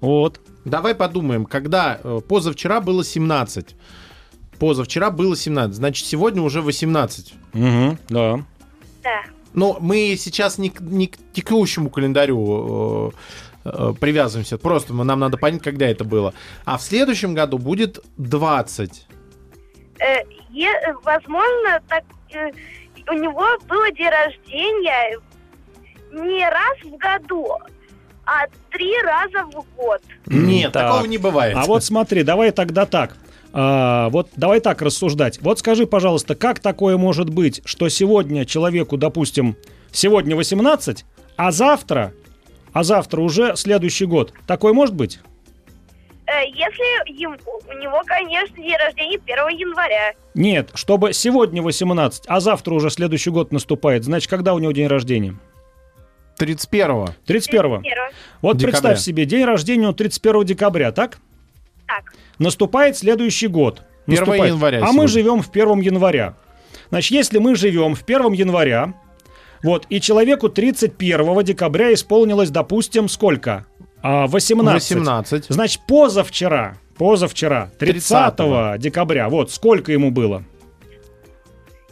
Вот. 0.00 0.40
Давай 0.64 0.94
подумаем, 0.94 1.44
когда 1.44 1.98
э, 2.02 2.20
позавчера 2.28 2.80
было 2.80 3.04
17. 3.04 3.74
Позавчера 4.58 5.10
было 5.10 5.36
17, 5.36 5.74
значит, 5.76 6.06
сегодня 6.06 6.40
уже 6.42 6.62
18. 6.62 7.34
Угу, 7.54 7.98
да. 8.08 8.44
Да. 9.02 9.22
Но 9.52 9.76
мы 9.80 10.14
сейчас 10.18 10.58
не, 10.58 10.70
к- 10.70 10.80
не 10.80 11.08
к 11.08 11.16
текущему 11.32 11.90
календарю 11.90 13.12
э, 13.64 13.68
э, 13.68 13.94
привязываемся. 14.00 14.58
Просто 14.58 14.94
мы- 14.94 15.04
нам 15.04 15.18
надо 15.20 15.36
понять, 15.38 15.62
когда 15.62 15.86
это 15.86 16.04
было. 16.04 16.34
А 16.64 16.78
в 16.78 16.82
следующем 16.82 17.34
году 17.34 17.58
будет 17.58 17.98
20. 18.16 19.06
Э, 19.98 20.04
е- 20.50 20.94
возможно, 21.02 21.80
так 21.88 22.04
э, 22.32 22.50
у 23.08 23.12
него 23.14 23.44
было 23.68 23.90
день 23.92 24.08
рождения 24.08 25.18
не 26.12 26.48
раз 26.48 26.78
в 26.84 26.96
году, 26.96 27.48
а 28.24 28.46
три 28.70 28.94
раза 29.02 29.44
в 29.46 29.64
год. 29.76 30.00
Нет, 30.26 30.72
Так. 30.72 30.84
такого 30.90 31.06
не 31.06 31.18
бывает. 31.18 31.56
А 31.56 31.64
вот 31.64 31.84
смотри, 31.84 32.22
давай 32.22 32.50
тогда 32.52 32.86
так. 32.86 33.16
А, 33.52 34.08
вот 34.10 34.30
давай 34.36 34.60
так 34.60 34.82
рассуждать. 34.82 35.40
Вот 35.40 35.58
скажи, 35.58 35.86
пожалуйста, 35.86 36.34
как 36.34 36.60
такое 36.60 36.96
может 36.96 37.30
быть, 37.30 37.62
что 37.64 37.88
сегодня 37.88 38.44
человеку, 38.44 38.96
допустим, 38.96 39.56
сегодня 39.92 40.34
18, 40.34 41.04
а 41.36 41.52
завтра, 41.52 42.12
а 42.72 42.82
завтра 42.82 43.20
уже 43.20 43.54
следующий 43.56 44.06
год. 44.06 44.32
Такое 44.46 44.72
может 44.72 44.94
быть? 44.94 45.20
Э, 46.26 46.46
если 46.46 47.12
ему, 47.20 47.36
у 47.68 47.72
него, 47.78 48.02
конечно, 48.06 48.56
день 48.56 48.76
рождения 48.76 49.18
1 49.26 49.58
января. 49.58 50.14
Нет, 50.34 50.70
чтобы 50.74 51.12
сегодня 51.12 51.60
18, 51.62 52.24
а 52.26 52.40
завтра 52.40 52.74
уже 52.74 52.90
следующий 52.90 53.30
год 53.30 53.52
наступает. 53.52 54.04
Значит, 54.04 54.30
когда 54.30 54.54
у 54.54 54.58
него 54.58 54.72
день 54.72 54.86
рождения? 54.86 55.36
31 56.38 57.14
31. 57.26 57.62
Первого. 57.62 57.82
Вот 58.42 58.56
Декабря. 58.56 58.72
представь 58.72 58.98
себе, 59.00 59.24
день 59.24 59.44
рождения 59.44 59.88
у 59.88 59.92
31 59.92 60.44
декабря, 60.44 60.92
так? 60.92 61.18
Так. 61.86 62.14
Наступает 62.38 62.96
следующий 62.96 63.46
год. 63.46 63.82
1 64.06 64.18
Наступает. 64.18 64.52
января 64.52 64.78
А 64.78 64.80
сегодня. 64.80 65.00
мы 65.02 65.08
живем 65.08 65.42
в 65.42 65.50
1 65.50 65.80
января. 65.80 66.34
Значит, 66.90 67.12
если 67.12 67.38
мы 67.38 67.54
живем 67.54 67.94
в 67.94 68.02
1 68.02 68.32
января, 68.32 68.94
вот, 69.62 69.86
и 69.90 70.00
человеку 70.00 70.48
31 70.48 71.42
декабря 71.44 71.92
исполнилось, 71.94 72.50
допустим, 72.50 73.08
сколько? 73.08 73.66
А, 74.06 74.26
18. 74.26 74.90
18. 74.98 75.46
Значит, 75.48 75.80
позавчера, 75.88 76.76
позавчера, 76.98 77.70
30 77.78 78.12
30-го. 78.12 78.76
декабря, 78.76 79.30
вот, 79.30 79.50
сколько 79.50 79.92
ему 79.92 80.10
было? 80.10 80.44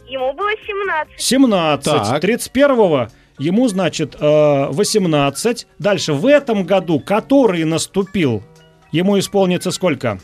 Ему 0.07 0.31
было 0.33 0.51
17. 0.63 1.19
17. 1.19 1.83
Так. 1.83 2.21
31 2.21 3.09
ему, 3.39 3.67
значит, 3.67 4.15
э, 4.19 4.67
18. 4.69 5.65
Дальше, 5.79 6.13
в 6.13 6.27
этом 6.27 6.65
году, 6.65 6.99
который 6.99 7.63
наступил, 7.63 8.43
ему 8.91 9.17
исполнится 9.17 9.71
сколько? 9.71 10.19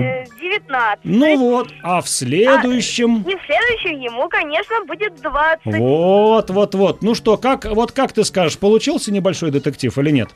Восе- 0.00 0.24
э, 0.24 0.40
19. 0.40 1.04
Ну 1.04 1.38
вот, 1.38 1.68
а 1.82 2.00
в 2.00 2.08
следующем... 2.08 3.22
И 3.22 3.34
в 3.34 3.40
следующем 3.46 4.00
ему, 4.00 4.28
конечно, 4.28 4.84
будет 4.86 5.20
20. 5.20 5.66
Вот, 5.78 6.50
вот, 6.50 6.74
вот. 6.74 7.02
Ну 7.02 7.14
что, 7.14 7.36
как, 7.36 7.64
вот 7.66 7.92
как 7.92 8.12
ты 8.12 8.24
скажешь, 8.24 8.58
получился 8.58 9.12
небольшой 9.12 9.50
детектив 9.50 9.96
или 9.98 10.10
нет? 10.10 10.30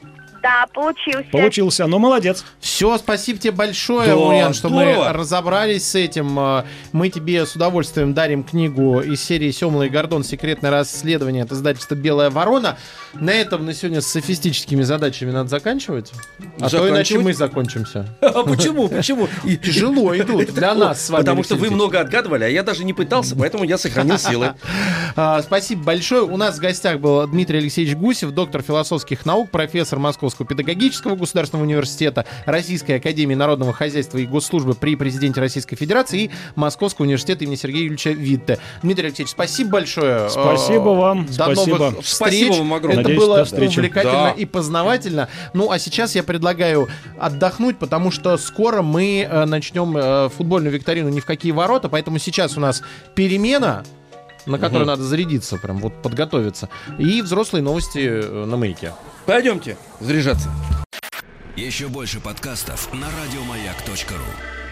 Да, 0.45 0.67
получился. 0.75 1.25
Получился, 1.33 1.87
ну 1.87 1.99
молодец. 1.99 2.45
Все, 2.61 2.99
спасибо 2.99 3.39
тебе 3.39 3.53
большое, 3.53 4.09
Да, 4.09 4.17
Ульян, 4.17 4.53
что 4.53 4.69
мы 4.69 4.83
здорово. 4.85 5.13
разобрались 5.15 5.89
с 5.89 5.95
этим. 5.95 6.39
Э, 6.39 6.65
Мы 6.93 7.09
тебе 7.09 7.47
с 7.47 7.57
удовольствием 7.57 8.13
дарим 8.13 8.45
книгу 8.45 9.01
из 9.01 9.23
серии 9.25 9.51
«Семла 9.51 9.85
и 9.85 9.89
Гордон. 9.89 10.23
Секретное 10.23 10.71
расследование» 10.71 11.45
от 11.45 11.53
издательства 11.53 11.95
«Белая 11.95 12.29
ворона». 12.29 12.77
На 13.15 13.31
этом 13.31 13.65
на 13.65 13.73
сегодня 13.73 14.03
с 14.03 14.07
софистическими 14.07 14.83
задачами 14.83 15.31
надо 15.31 15.49
заканчивать. 15.49 16.13
А 16.61 16.69
то 16.69 16.91
иначе 16.91 17.19
мы 17.19 17.33
закончимся. 17.33 18.07
А 18.21 18.43
почему? 18.43 18.89
Почему? 18.89 19.29
И- 19.45 19.57
Тяжело 19.57 20.15
идут 20.15 20.53
для 20.53 20.75
нас 20.75 21.07
с 21.07 21.09
вами. 21.11 21.23
Потому 21.23 21.43
что 21.43 21.55
вы 21.57 21.71
много 21.71 22.01
отгадывали, 22.01 22.45
а 22.45 22.49
я 22.49 22.63
даже 22.63 22.85
не 22.85 22.93
пытался, 22.93 23.35
поэтому 23.35 23.65
я 23.65 23.79
сохранил 23.79 24.19
силы. 24.19 24.55
А, 25.17 25.41
Спасибо 25.43 25.85
большое. 25.85 26.23
У 26.23 26.37
нас 26.37 26.57
в 26.57 26.61
гостях 26.61 26.99
был 26.99 27.25
Дмитрий 27.29 27.59
Алексеевич 27.59 27.95
Гусев, 27.97 28.33
доктор 28.33 28.63
философских 28.63 29.25
наук, 29.25 29.49
профессор 29.53 30.01
Московского 30.01 30.34
педагогического 30.43 31.15
государственного 31.15 31.65
университета, 31.65 32.25
Российской 32.47 32.93
академии 32.93 33.35
народного 33.35 33.73
хозяйства 33.73 34.19
и 34.19 34.27
госслужбы 34.27 34.75
при 34.75 34.97
президенте 34.97 35.41
Российской 35.41 35.77
Федерации 35.77 36.25
и 36.25 36.31
Московского 36.57 37.05
университета 37.05 37.45
имени 37.45 37.57
Сергея 37.57 37.83
Юрьевича 37.83 38.11
Витте. 38.11 38.59
Дмитрий 38.83 39.07
Алексеевич, 39.07 39.31
спасибо 39.31 39.71
большое. 39.71 40.29
Спасибо 40.29 40.91
Э, 40.91 40.97
вам, 40.97 41.27
До 41.27 41.33
спасибо. 41.33 41.79
новых 41.79 42.05
встреч. 42.05 42.15
Спасибо 42.15 42.53
вам 42.55 42.75
огромное. 42.75 43.01
Это 43.01 43.09
Надеюсь, 43.11 43.21
было 43.21 43.43
увлекательно 43.43 44.13
Да. 44.13 44.31
и 44.31 44.45
познавательно. 44.45 45.29
Ну, 45.53 45.71
а 45.71 45.79
сейчас 45.79 46.15
я 46.15 46.23
предлагаю 46.23 46.89
отдохнуть, 47.19 47.79
потому 47.79 48.11
что 48.11 48.37
скоро 48.39 48.83
мы 48.83 49.27
э, 49.29 49.45
начнем 49.45 49.97
э, 49.97 50.29
футбольную 50.31 50.73
викторину 50.73 51.09
ни 51.11 51.21
в 51.21 51.27
какие 51.27 51.53
ворота, 51.53 51.89
поэтому 51.89 52.19
сейчас 52.19 52.57
у 52.57 52.61
нас 52.61 52.83
перемена 53.15 53.85
на 54.47 54.59
которую 54.59 54.87
надо 54.87 55.03
зарядиться, 55.03 55.57
прям 55.57 55.79
вот 55.79 56.03
подготовиться. 56.03 56.69
И 56.99 57.23
взрослые 57.23 57.63
новости 57.63 58.45
на 58.45 58.59
маяке. 58.59 58.93
Пойдемте 59.27 59.77
заряжаться. 60.01 60.51
Еще 61.57 61.89
больше 61.89 62.21
подкастов 62.21 62.93
на 62.93 63.07
радиомаяк.ру. 63.07 64.64